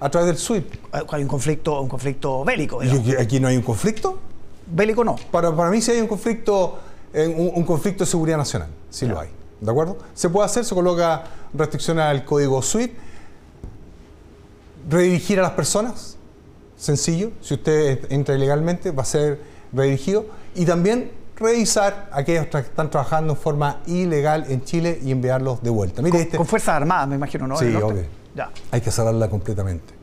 a 0.00 0.08
través 0.10 0.28
del 0.28 0.38
SWIFT. 0.38 0.74
Hay 1.12 1.22
un 1.22 1.28
conflicto, 1.28 1.80
un 1.80 1.88
conflicto 1.88 2.44
bélico. 2.44 2.82
¿Y 2.82 2.88
digamos. 2.88 3.22
aquí- 3.22 3.38
no 3.40 3.48
hay 3.48 3.56
un 3.56 3.62
conflicto? 3.62 4.18
Bélico 4.66 5.04
no. 5.04 5.16
Para, 5.30 5.54
para 5.54 5.70
mí 5.70 5.80
sí 5.82 5.90
hay 5.92 6.00
un 6.00 6.06
conflicto, 6.06 6.78
eh, 7.12 7.26
un, 7.26 7.52
un 7.54 7.64
conflicto 7.64 8.04
de 8.04 8.10
seguridad 8.10 8.36
nacional, 8.38 8.68
sí 8.88 9.06
lo 9.06 9.18
hay, 9.20 9.28
¿de 9.60 9.70
acuerdo? 9.70 9.98
Se 10.14 10.28
puede 10.30 10.46
hacer, 10.46 10.64
se 10.64 10.74
coloca 10.74 11.24
restricción 11.52 11.98
al 11.98 12.24
código 12.24 12.62
SWIFT, 12.62 12.92
redirigir 14.88 15.38
a 15.38 15.42
las 15.42 15.52
personas, 15.52 16.16
sencillo, 16.76 17.32
si 17.40 17.54
usted 17.54 18.10
entra 18.10 18.34
ilegalmente 18.34 18.90
va 18.92 19.02
a 19.02 19.06
ser 19.06 19.40
redirigido, 19.72 20.26
y 20.54 20.64
también 20.64 21.10
revisar 21.36 22.08
a 22.12 22.18
aquellos 22.20 22.46
que 22.46 22.58
están 22.58 22.90
trabajando 22.90 23.32
en 23.32 23.38
forma 23.38 23.80
ilegal 23.86 24.46
en 24.48 24.62
Chile 24.64 24.98
y 25.02 25.10
enviarlos 25.10 25.62
de 25.62 25.70
vuelta. 25.70 26.02
Mire, 26.02 26.12
Con, 26.12 26.20
este, 26.20 26.36
con 26.36 26.46
Fuerzas 26.46 26.74
Armadas, 26.76 27.08
me 27.08 27.16
imagino, 27.16 27.46
¿no? 27.46 27.56
Sí, 27.56 27.74
obvio. 27.74 28.04
Hay 28.70 28.80
que 28.80 28.90
cerrarla 28.90 29.28
completamente. 29.28 29.94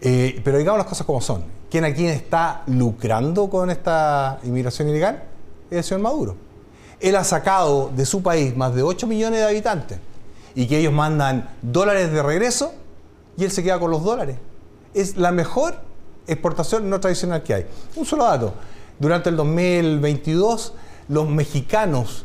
Eh, 0.00 0.40
pero 0.44 0.58
digamos 0.58 0.78
las 0.78 0.86
cosas 0.86 1.06
como 1.06 1.20
son. 1.20 1.44
¿Quién 1.70 1.84
aquí 1.84 2.06
está 2.06 2.62
lucrando 2.66 3.48
con 3.48 3.70
esta 3.70 4.38
inmigración 4.44 4.88
ilegal? 4.88 5.24
Es 5.70 5.78
el 5.78 5.84
señor 5.84 6.02
Maduro. 6.02 6.36
Él 7.00 7.16
ha 7.16 7.24
sacado 7.24 7.90
de 7.94 8.06
su 8.06 8.22
país 8.22 8.56
más 8.56 8.74
de 8.74 8.82
8 8.82 9.06
millones 9.06 9.40
de 9.40 9.46
habitantes 9.46 9.98
y 10.54 10.66
que 10.66 10.78
ellos 10.78 10.92
mandan 10.92 11.50
dólares 11.60 12.10
de 12.12 12.22
regreso 12.22 12.72
y 13.36 13.44
él 13.44 13.50
se 13.50 13.62
queda 13.62 13.78
con 13.78 13.90
los 13.90 14.02
dólares. 14.02 14.36
Es 14.94 15.16
la 15.16 15.30
mejor 15.30 15.80
exportación 16.26 16.88
no 16.88 17.00
tradicional 17.00 17.42
que 17.42 17.54
hay. 17.54 17.66
Un 17.96 18.06
solo 18.06 18.24
dato. 18.24 18.54
Durante 18.98 19.28
el 19.28 19.36
2022, 19.36 20.72
los 21.08 21.28
mexicanos 21.28 22.24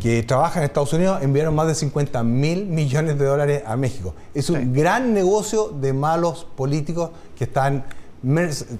que 0.00 0.22
trabajan 0.22 0.62
en 0.62 0.66
Estados 0.66 0.92
Unidos 0.92 1.22
enviaron 1.22 1.54
más 1.54 1.66
de 1.68 1.74
50 1.74 2.22
mil 2.24 2.66
millones 2.66 3.18
de 3.18 3.24
dólares 3.26 3.62
a 3.66 3.76
México. 3.76 4.14
Es 4.34 4.48
un 4.50 4.58
Sí. 4.60 4.68
gran 4.72 5.12
negocio 5.14 5.68
de 5.68 5.92
malos 5.92 6.46
políticos 6.56 7.10
que 7.36 7.44
están 7.44 7.84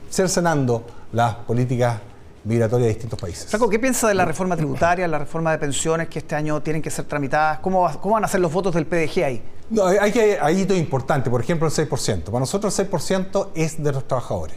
cercenando 0.09 0.85
las 1.13 1.35
políticas 1.37 2.01
migratorias 2.45 2.87
de 2.87 2.95
distintos 2.95 3.21
países. 3.21 3.47
Franco, 3.51 3.69
¿qué 3.69 3.79
piensa 3.79 4.09
de 4.09 4.15
la 4.15 4.25
reforma 4.25 4.57
tributaria, 4.57 5.07
la 5.07 5.19
reforma 5.19 5.51
de 5.53 5.59
pensiones 5.59 6.09
que 6.09 6.21
este 6.21 6.35
año 6.35 6.63
tienen 6.63 6.81
que 6.81 6.91
ser 6.91 7.05
tramitadas? 7.05 7.59
¿Cómo, 7.61 7.83
va- 7.83 8.01
cómo 8.01 8.15
van 8.15 8.25
a 8.25 8.29
ser 8.29 8.41
los 8.41 8.53
votos 8.53 8.75
del 8.75 8.87
PDG 8.87 9.25
ahí? 9.25 9.43
No, 9.69 9.85
hay 9.87 10.11
que 10.11 10.39
hay 10.41 10.61
hitos 10.63 10.77
importantes, 10.77 11.31
por 11.31 11.41
ejemplo 11.41 11.69
el 11.69 11.73
6%. 11.73 12.25
Para 12.33 12.41
nosotros 12.41 12.77
el 12.79 12.89
6% 12.91 13.51
es 13.55 13.83
de 13.83 13.93
los 13.93 14.09
trabajadores. 14.09 14.57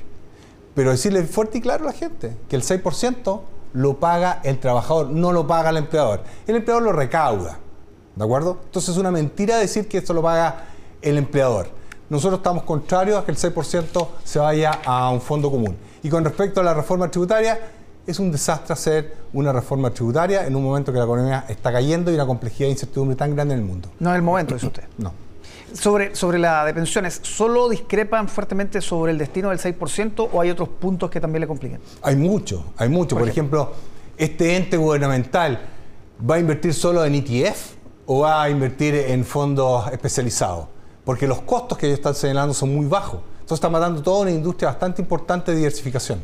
Pero 0.73 0.89
decirle 0.91 1.23
fuerte 1.23 1.60
y 1.60 1.62
claro 1.62 1.84
a 1.84 1.88
la 1.88 1.93
gente 1.93 2.36
que 2.49 2.56
el 2.56 2.63
6% 2.63 3.41
lo 3.74 4.00
paga 4.00 4.40
el 4.44 4.60
trabajador, 4.60 5.10
no 5.10 5.32
lo 5.32 5.46
paga 5.46 5.72
el 5.72 5.78
empleador. 5.78 6.22
El 6.48 6.56
empleador 6.56 6.84
lo 6.84 6.92
recauda, 6.92 7.60
¿de 8.16 8.24
acuerdo? 8.24 8.60
Entonces 8.66 8.92
es 8.92 8.98
una 8.98 9.12
mentira 9.12 9.58
decir 9.58 9.88
que 9.88 9.98
esto 9.98 10.14
lo 10.14 10.22
paga 10.22 10.66
el 11.02 11.18
empleador. 11.18 11.68
Nosotros 12.10 12.40
estamos 12.40 12.64
contrarios 12.64 13.20
a 13.20 13.26
que 13.26 13.32
el 13.32 13.38
6% 13.38 14.08
se 14.24 14.40
vaya 14.40 14.80
a 14.86 15.10
un 15.10 15.22
fondo 15.22 15.50
común. 15.50 15.76
Y 16.04 16.10
con 16.10 16.24
respecto 16.24 16.62
a 16.62 16.64
la 16.64 16.74
reforma 16.74 17.10
tributaria, 17.10 17.60
es 18.06 18.20
un 18.20 18.32
desastre 18.32 18.74
hacer 18.74 19.16
una 19.32 19.52
reforma 19.52 19.90
tributaria 19.90 20.46
en 20.46 20.56
un 20.56 20.64
momento 20.64 20.92
que 20.92 20.98
la 20.98 21.06
economía 21.06 21.46
está 21.48 21.72
cayendo 21.72 22.12
y 22.12 22.16
una 22.16 22.26
complejidad 22.26 22.68
e 22.68 22.72
incertidumbre 22.72 23.16
tan 23.16 23.34
grande 23.34 23.54
en 23.56 23.62
el 23.62 23.66
mundo. 23.66 23.90
No 24.00 24.12
es 24.12 24.16
el 24.18 24.22
momento, 24.22 24.54
dice 24.54 24.68
usted. 24.68 24.84
No. 24.98 25.14
Sobre, 25.74 26.16
sobre 26.16 26.38
la 26.38 26.64
de 26.66 26.74
pensiones, 26.74 27.20
¿solo 27.24 27.68
discrepan 27.68 28.30
fuertemente 28.30 28.80
sobre 28.80 29.12
el 29.12 29.18
destino 29.18 29.50
del 29.50 29.58
6% 29.60 30.30
o 30.32 30.40
hay 30.40 30.52
otros 30.52 30.70
puntos 30.70 31.10
que 31.10 31.20
también 31.20 31.42
le 31.42 31.48
compliquen? 31.48 31.80
Hay 32.04 32.16
mucho, 32.16 32.74
hay 32.78 32.90
mucho. 32.90 33.18
Por 33.18 33.28
ejemplo, 33.28 33.72
este 34.18 34.56
ente 34.56 34.78
gubernamental 34.78 35.60
va 36.30 36.36
a 36.36 36.40
invertir 36.40 36.74
solo 36.76 37.04
en 37.04 37.16
ETF 37.16 37.74
o 38.06 38.20
va 38.20 38.44
a 38.44 38.50
invertir 38.52 38.94
en 38.94 39.26
fondos 39.26 39.92
especializados, 39.92 40.68
porque 41.04 41.28
los 41.28 41.42
costos 41.42 41.78
que 41.78 41.88
ellos 41.88 41.98
están 42.00 42.14
señalando 42.14 42.54
son 42.54 42.74
muy 42.76 42.86
bajos. 42.86 43.22
Entonces 43.36 43.56
está 43.56 43.70
matando 43.70 44.02
toda 44.04 44.22
una 44.22 44.32
industria 44.32 44.70
bastante 44.70 45.02
importante 45.02 45.52
de 45.52 45.58
diversificación. 45.58 46.22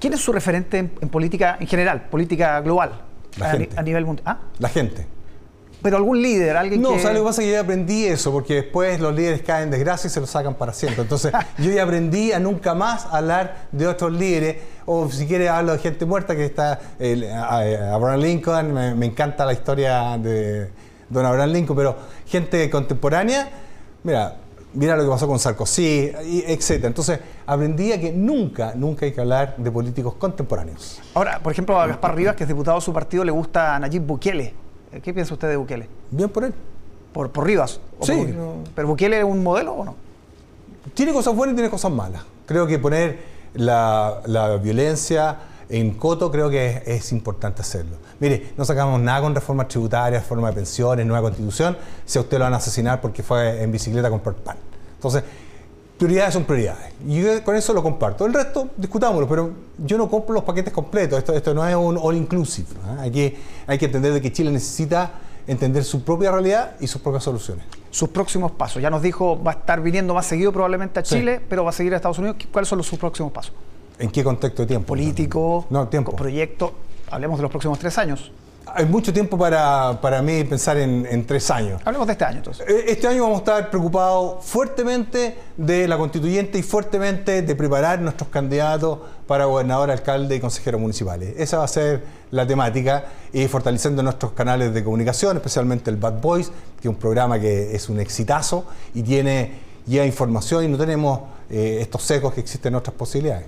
¿Quién 0.00 0.14
es 0.14 0.20
su 0.20 0.32
referente 0.32 0.78
en, 0.78 0.92
en 1.00 1.08
política 1.08 1.56
en 1.60 1.66
general, 1.66 2.08
política 2.08 2.60
global? 2.60 2.92
La 3.36 3.50
a, 3.50 3.52
ni- 3.52 3.58
gente. 3.60 3.78
a 3.78 3.82
nivel 3.82 4.04
mundial. 4.06 4.24
Ah, 4.26 4.38
La 4.58 4.68
gente. 4.68 5.06
Pero 5.82 5.96
algún 5.96 6.20
líder, 6.20 6.56
alguien 6.56 6.82
No, 6.82 6.94
que... 6.94 7.00
¿sabes 7.00 7.16
lo 7.16 7.22
que 7.24 7.28
pasa? 7.28 7.42
Que 7.42 7.48
yo 7.48 7.54
ya 7.54 7.60
aprendí 7.60 8.04
eso, 8.04 8.32
porque 8.32 8.54
después 8.54 9.00
los 9.00 9.14
líderes 9.14 9.42
caen 9.42 9.64
en 9.64 9.70
desgracia 9.70 10.08
y 10.08 10.10
se 10.10 10.20
los 10.20 10.30
sacan 10.30 10.54
para 10.54 10.72
siempre. 10.72 11.02
Entonces, 11.02 11.32
yo 11.58 11.70
ya 11.70 11.82
aprendí 11.82 12.32
a 12.32 12.38
nunca 12.38 12.74
más 12.74 13.06
hablar 13.10 13.68
de 13.72 13.86
otros 13.86 14.12
líderes, 14.12 14.56
o 14.86 15.08
si 15.10 15.26
quieres 15.26 15.50
hablo 15.50 15.72
de 15.72 15.78
gente 15.78 16.04
muerta, 16.04 16.34
que 16.34 16.44
está 16.44 16.80
Abraham 16.98 18.20
Lincoln, 18.20 18.72
me, 18.72 18.94
me 18.94 19.06
encanta 19.06 19.44
la 19.44 19.52
historia 19.52 20.18
de 20.18 20.70
don 21.08 21.24
Abraham 21.24 21.50
Lincoln, 21.50 21.76
pero 21.76 21.96
gente 22.26 22.68
contemporánea, 22.70 23.48
mira, 24.02 24.36
mira 24.74 24.96
lo 24.96 25.04
que 25.04 25.10
pasó 25.10 25.26
con 25.26 25.38
Sarkozy, 25.38 26.12
etc. 26.46 26.84
Entonces, 26.84 27.18
aprendí 27.46 27.92
a 27.92 28.00
que 28.00 28.12
nunca, 28.12 28.72
nunca 28.74 29.06
hay 29.06 29.12
que 29.12 29.20
hablar 29.20 29.56
de 29.56 29.70
políticos 29.70 30.14
contemporáneos. 30.14 31.00
Ahora, 31.14 31.40
por 31.40 31.52
ejemplo, 31.52 31.80
a 31.80 31.86
Gaspar 31.86 32.14
Rivas, 32.14 32.36
que 32.36 32.44
es 32.44 32.48
diputado 32.48 32.78
de 32.78 32.84
su 32.84 32.92
partido, 32.92 33.24
le 33.24 33.32
gusta 33.32 33.76
a 33.76 33.78
Nayib 33.78 34.02
Bukele. 34.02 34.54
Eh, 34.92 35.00
¿Qué 35.02 35.12
piensa 35.12 35.34
usted 35.34 35.48
de 35.48 35.56
Bukele? 35.56 35.88
Bien 36.10 36.28
por 36.28 36.44
él. 36.44 36.54
¿Por, 37.12 37.30
por 37.30 37.46
Rivas? 37.46 37.80
¿O 37.98 38.06
Sí, 38.06 38.12
por 38.12 38.20
Bukele? 38.20 38.36
no. 38.38 38.54
¿Pero 38.74 38.88
Bukele 38.88 39.18
es 39.18 39.24
un 39.24 39.42
modelo 39.42 39.72
o 39.72 39.84
no? 39.84 39.94
Tiene 40.94 41.12
cosas 41.12 41.34
buenas 41.34 41.52
y 41.52 41.56
tiene 41.56 41.70
cosas 41.70 41.90
malas. 41.92 42.22
Creo 42.46 42.66
que 42.66 42.78
poner 42.78 43.18
la, 43.54 44.20
la 44.26 44.56
violencia 44.56 45.36
en 45.68 45.92
coto 45.94 46.30
creo 46.30 46.48
que 46.48 46.68
es, 46.68 46.88
es 46.88 47.12
importante 47.12 47.60
hacerlo. 47.60 47.96
Mire, 48.20 48.52
no 48.56 48.64
sacamos 48.64 49.00
nada 49.00 49.20
con 49.20 49.34
reforma 49.34 49.68
tributaria, 49.68 50.18
reforma 50.18 50.48
de 50.48 50.54
pensiones, 50.54 51.04
nueva 51.06 51.22
constitución, 51.22 51.76
si 52.06 52.18
a 52.18 52.22
usted 52.22 52.38
lo 52.38 52.44
van 52.44 52.54
a 52.54 52.56
asesinar 52.56 53.00
porque 53.00 53.22
fue 53.22 53.62
en 53.62 53.70
bicicleta 53.70 54.08
a 54.08 54.10
comprar 54.10 54.34
pan. 54.36 54.56
Entonces, 54.94 55.22
prioridades 55.98 56.34
son 56.34 56.44
prioridades. 56.44 56.92
Y 57.06 57.20
yo 57.20 57.44
con 57.44 57.56
eso 57.56 57.74
lo 57.74 57.82
comparto. 57.82 58.24
El 58.24 58.32
resto, 58.32 58.70
discutámoslo, 58.76 59.28
pero 59.28 59.50
yo 59.78 59.98
no 59.98 60.08
compro 60.08 60.34
los 60.34 60.44
paquetes 60.44 60.72
completos. 60.72 61.18
Esto, 61.18 61.34
esto 61.34 61.52
no 61.52 61.66
es 61.66 61.74
un 61.74 61.98
all 62.00 62.16
inclusive. 62.16 62.68
¿eh? 62.70 63.00
Hay, 63.00 63.10
que, 63.10 63.36
hay 63.66 63.78
que 63.78 63.86
entender 63.86 64.12
de 64.12 64.20
que 64.20 64.32
Chile 64.32 64.50
necesita 64.50 65.12
entender 65.46 65.82
su 65.82 66.02
propia 66.04 66.30
realidad 66.30 66.76
y 66.78 66.86
sus 66.86 67.00
propias 67.00 67.24
soluciones. 67.24 67.64
sus 67.90 68.10
próximos 68.10 68.52
pasos. 68.52 68.82
Ya 68.82 68.90
nos 68.90 69.02
dijo, 69.02 69.42
va 69.42 69.52
a 69.52 69.54
estar 69.54 69.80
viniendo 69.80 70.14
más 70.14 70.26
seguido 70.26 70.52
probablemente 70.52 71.00
a 71.00 71.02
Chile, 71.02 71.40
pero 71.48 71.64
va 71.64 71.70
a 71.70 71.72
seguir 71.72 71.94
a 71.94 71.96
Estados 71.96 72.18
Unidos. 72.18 72.36
¿Cuáles 72.52 72.68
son 72.68 72.78
los, 72.78 72.86
sus 72.86 72.98
próximos 72.98 73.32
pasos? 73.32 73.52
¿En 73.98 74.10
qué 74.10 74.22
contexto 74.22 74.62
de 74.62 74.68
tiempo? 74.68 74.88
Político, 74.88 75.66
no, 75.70 75.88
tiempo. 75.88 76.14
proyecto. 76.14 76.72
Hablemos 77.10 77.38
de 77.38 77.42
los 77.42 77.50
próximos 77.50 77.78
tres 77.78 77.96
años. 77.98 78.30
Hay 78.74 78.86
mucho 78.86 79.12
tiempo 79.12 79.36
para, 79.38 79.98
para 80.00 80.22
mí 80.22 80.44
pensar 80.44 80.76
en, 80.76 81.26
tres 81.26 81.50
años. 81.50 81.80
Hablemos 81.84 82.06
de 82.06 82.12
este 82.12 82.24
año 82.24 82.38
entonces. 82.38 82.68
Eh, 82.68 82.84
este 82.88 83.06
año 83.06 83.22
vamos 83.22 83.36
a 83.36 83.38
estar 83.38 83.70
preocupados 83.70 84.44
fuertemente 84.44 85.36
de 85.56 85.88
la 85.88 85.96
constituyente 85.96 86.58
y 86.58 86.62
fuertemente 86.62 87.42
de 87.42 87.54
preparar 87.54 88.00
nuestros 88.00 88.28
candidatos 88.28 88.98
para 89.26 89.46
gobernador, 89.46 89.90
alcalde 89.90 90.36
y 90.36 90.40
consejeros 90.40 90.80
municipales. 90.80 91.34
Esa 91.36 91.58
va 91.58 91.64
a 91.64 91.68
ser 91.68 92.02
la 92.30 92.46
temática 92.46 93.04
y 93.32 93.46
fortaleciendo 93.46 94.02
nuestros 94.02 94.32
canales 94.32 94.72
de 94.72 94.84
comunicación, 94.84 95.36
especialmente 95.36 95.90
el 95.90 95.96
Bad 95.96 96.20
Boys, 96.20 96.48
que 96.80 96.88
es 96.88 96.94
un 96.94 96.96
programa 96.96 97.38
que 97.38 97.74
es 97.74 97.88
un 97.88 98.00
exitazo 98.00 98.66
y 98.94 99.02
tiene 99.02 99.52
ya 99.86 100.04
información 100.04 100.64
y 100.64 100.68
no 100.68 100.76
tenemos 100.76 101.20
eh, 101.50 101.78
estos 101.80 102.02
secos 102.02 102.34
que 102.34 102.40
existen 102.40 102.72
en 102.72 102.76
otras 102.76 102.94
posibilidades. 102.94 103.46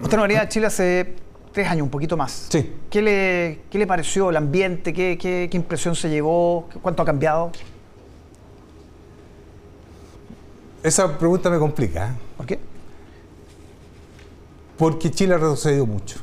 Usted 0.00 0.16
no 0.16 0.22
venía 0.22 0.42
a 0.42 0.48
Chile 0.48 0.66
hace 0.66 1.16
tres 1.52 1.68
años, 1.68 1.84
un 1.84 1.90
poquito 1.90 2.16
más. 2.16 2.46
Sí. 2.48 2.74
¿Qué 2.90 3.02
le, 3.02 3.60
qué 3.70 3.78
le 3.78 3.86
pareció 3.86 4.30
el 4.30 4.36
ambiente? 4.36 4.92
¿Qué, 4.92 5.18
qué, 5.18 5.48
impresión 5.52 5.94
se 5.94 6.08
llevó? 6.08 6.68
¿Cuánto 6.82 7.02
ha 7.02 7.06
cambiado? 7.06 7.52
Esa 10.82 11.18
pregunta 11.18 11.50
me 11.50 11.58
complica. 11.58 12.08
¿eh? 12.08 12.12
¿Por 12.36 12.46
qué? 12.46 12.58
Porque 14.76 15.10
Chile 15.10 15.34
ha 15.34 15.38
retrocedido 15.38 15.86
mucho. 15.86 16.20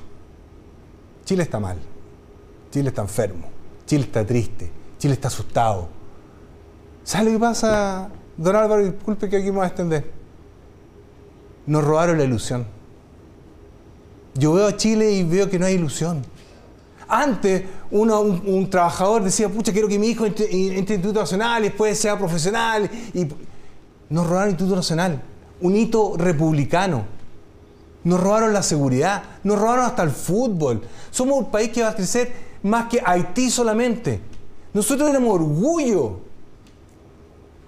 Chile 1.25 1.43
está 1.43 1.59
mal. 1.59 1.77
Chile 2.71 2.89
está 2.89 3.01
enfermo. 3.01 3.49
Chile 3.85 4.03
está 4.03 4.25
triste. 4.25 4.71
Chile 4.97 5.13
está 5.13 5.27
asustado. 5.27 5.89
¿Sabe 7.03 7.25
lo 7.25 7.31
que 7.31 7.39
pasa, 7.39 8.09
don 8.37 8.55
Álvaro? 8.55 8.83
Disculpe 8.83 9.29
que 9.29 9.37
aquí 9.37 9.45
me 9.45 9.57
voy 9.57 9.65
a 9.65 9.67
extender. 9.67 10.11
Nos 11.67 11.83
robaron 11.83 12.17
la 12.17 12.23
ilusión. 12.23 12.74
Yo 14.35 14.53
veo 14.53 14.67
a 14.67 14.75
Chile 14.75 15.11
y 15.11 15.23
veo 15.23 15.49
que 15.49 15.57
no 15.57 15.65
hay 15.65 15.75
ilusión. 15.75 16.21
Antes, 17.07 17.63
uno, 17.91 18.19
un, 18.21 18.69
trabajador 18.69 19.23
decía, 19.23 19.47
pucha, 19.47 19.71
quiero 19.71 19.87
que 19.87 19.97
mi 19.97 20.07
hijo 20.07 20.25
entre, 20.25 20.45
entre 20.45 20.95
Instituto 20.95 21.21
Nacional 21.21 21.63
y 21.63 21.69
después 21.69 21.97
sea 21.97 22.17
profesional. 22.17 22.89
Y 23.13 23.27
nos 24.09 24.27
robaron 24.27 24.49
el 24.49 24.51
Instituto 24.51 24.75
Nacional, 24.75 25.21
un 25.61 25.75
hito 25.75 26.15
republicano. 26.17 27.05
Nos 28.03 28.19
robaron 28.19 28.53
la 28.53 28.61
seguridad, 28.61 29.23
nos 29.43 29.57
robaron 29.57 29.85
hasta 29.85 30.03
el 30.03 30.11
fútbol. 30.11 30.81
Somos 31.11 31.37
un 31.37 31.49
país 31.49 31.69
que 31.69 31.81
va 31.81 31.89
a 31.89 31.95
crecer 31.95 32.33
más 32.63 32.89
que 32.89 33.01
Haití 33.03 33.49
solamente. 33.49 34.19
Nosotros 34.73 35.07
tenemos 35.07 35.33
orgullo. 35.33 36.19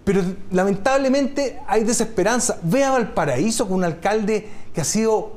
Pero 0.04 0.22
lamentablemente 0.52 1.60
hay 1.68 1.84
desesperanza. 1.84 2.60
Ve 2.64 2.84
a 2.84 2.92
Valparaíso 2.92 3.68
con 3.68 3.78
un 3.78 3.84
alcalde 3.84 4.48
que 4.74 4.82
ha 4.82 4.84
sido 4.84 5.37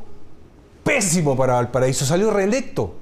pésimo 0.82 1.36
para 1.36 1.54
Valparaíso, 1.54 2.04
salió 2.04 2.30
reelecto. 2.30 2.94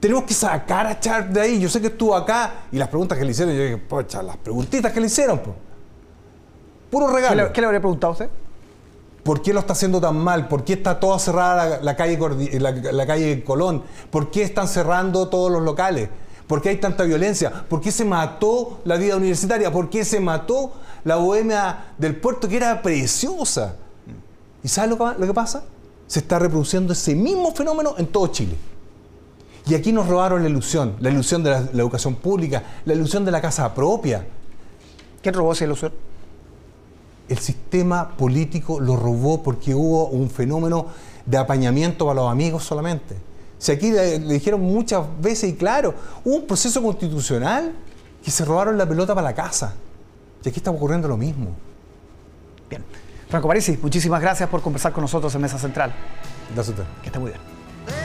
Tenemos 0.00 0.24
que 0.24 0.34
sacar 0.34 0.86
a 0.86 1.00
Char 1.00 1.30
de 1.32 1.40
ahí. 1.40 1.58
Yo 1.58 1.68
sé 1.68 1.80
que 1.80 1.86
estuvo 1.86 2.14
acá 2.14 2.66
y 2.70 2.76
las 2.76 2.88
preguntas 2.88 3.16
que 3.16 3.24
le 3.24 3.30
hicieron, 3.30 3.54
yo 3.54 3.62
dije, 3.62 3.78
pocha, 3.78 4.22
las 4.22 4.36
preguntitas 4.36 4.92
que 4.92 5.00
le 5.00 5.06
hicieron, 5.06 5.40
puro 6.90 7.08
regalo. 7.08 7.52
¿Qué 7.52 7.60
le, 7.60 7.66
habría 7.66 7.80
preguntado 7.80 8.12
usted? 8.12 8.28
¿Por 9.22 9.40
qué 9.40 9.54
lo 9.54 9.60
está 9.60 9.72
haciendo 9.72 10.02
tan 10.02 10.16
mal? 10.18 10.48
¿Por 10.48 10.62
qué 10.62 10.74
está 10.74 11.00
toda 11.00 11.18
cerrada 11.18 11.80
la, 11.80 11.96
calle, 11.96 12.18
la, 12.60 13.06
calle 13.06 13.42
Colón? 13.42 13.82
¿Por 14.10 14.30
qué 14.30 14.42
están 14.42 14.68
cerrando 14.68 15.28
todos 15.28 15.50
los 15.50 15.62
locales? 15.62 16.10
¿Por 16.46 16.60
qué 16.60 16.68
hay 16.68 16.76
tanta 16.76 17.04
violencia? 17.04 17.50
¿Por 17.66 17.80
qué 17.80 17.90
se 17.90 18.04
mató 18.04 18.80
la 18.84 18.96
vida 18.96 19.16
universitaria? 19.16 19.72
¿Por 19.72 19.88
qué 19.88 20.04
se 20.04 20.20
mató 20.20 20.74
la 21.04 21.16
bohemia 21.16 21.94
del 21.96 22.16
puerto 22.16 22.46
que 22.46 22.58
era 22.58 22.82
preciosa? 22.82 23.76
¿Y 24.62 24.68
sabes 24.68 24.98
lo 24.98 25.26
que 25.26 25.34
pasa? 25.34 25.64
Se 26.06 26.20
está 26.20 26.38
reproduciendo 26.38 26.92
ese 26.92 27.14
mismo 27.14 27.54
fenómeno 27.54 27.94
en 27.98 28.06
todo 28.06 28.26
Chile. 28.28 28.56
Y 29.66 29.74
aquí 29.74 29.92
nos 29.92 30.06
robaron 30.06 30.42
la 30.42 30.48
ilusión, 30.48 30.96
la 31.00 31.10
ilusión 31.10 31.42
de 31.42 31.50
la, 31.50 31.58
educación 31.58 32.16
pública, 32.16 32.62
la 32.84 32.92
ilusión 32.92 33.24
de 33.24 33.30
la 33.30 33.40
casa 33.40 33.72
propia. 33.74 34.26
¿Quién 35.22 35.34
robó 35.34 35.52
esa 35.52 35.64
ilusión? 35.64 35.92
El 37.28 37.38
sistema 37.38 38.14
político 38.16 38.78
lo 38.78 38.96
robó 38.96 39.42
porque 39.42 39.74
hubo 39.74 40.08
un 40.08 40.28
fenómeno 40.28 40.88
de 41.24 41.38
apañamiento 41.38 42.04
para 42.04 42.20
los 42.20 42.30
amigos 42.30 42.64
solamente. 42.64 43.16
Si 43.56 43.72
aquí 43.72 43.90
le, 43.90 44.18
le 44.18 44.34
dijeron 44.34 44.60
muchas 44.60 45.06
veces 45.22 45.48
y 45.50 45.54
claro, 45.54 45.94
hubo 46.24 46.36
un 46.36 46.46
proceso 46.46 46.82
constitucional 46.82 47.72
que 48.22 48.30
se 48.30 48.44
robaron 48.44 48.76
la 48.76 48.86
pelota 48.86 49.14
para 49.14 49.28
la 49.28 49.34
casa. 49.34 49.74
Y 50.44 50.48
aquí 50.50 50.58
está 50.58 50.70
ocurriendo 50.70 51.08
lo 51.08 51.16
mismo. 51.16 51.54
Bien. 52.68 52.84
Franco 53.34 53.48
Parisi, 53.48 53.76
muchísimas 53.82 54.20
gracias 54.20 54.48
por 54.48 54.62
conversar 54.62 54.92
con 54.92 55.02
nosotros 55.02 55.34
en 55.34 55.40
Mesa 55.40 55.58
Central. 55.58 55.92
Gracias 56.54 56.68
a 56.68 56.82
usted. 56.82 56.94
Que 57.02 57.08
esté 57.08 57.18
muy 57.18 57.32
bien. 57.32 57.53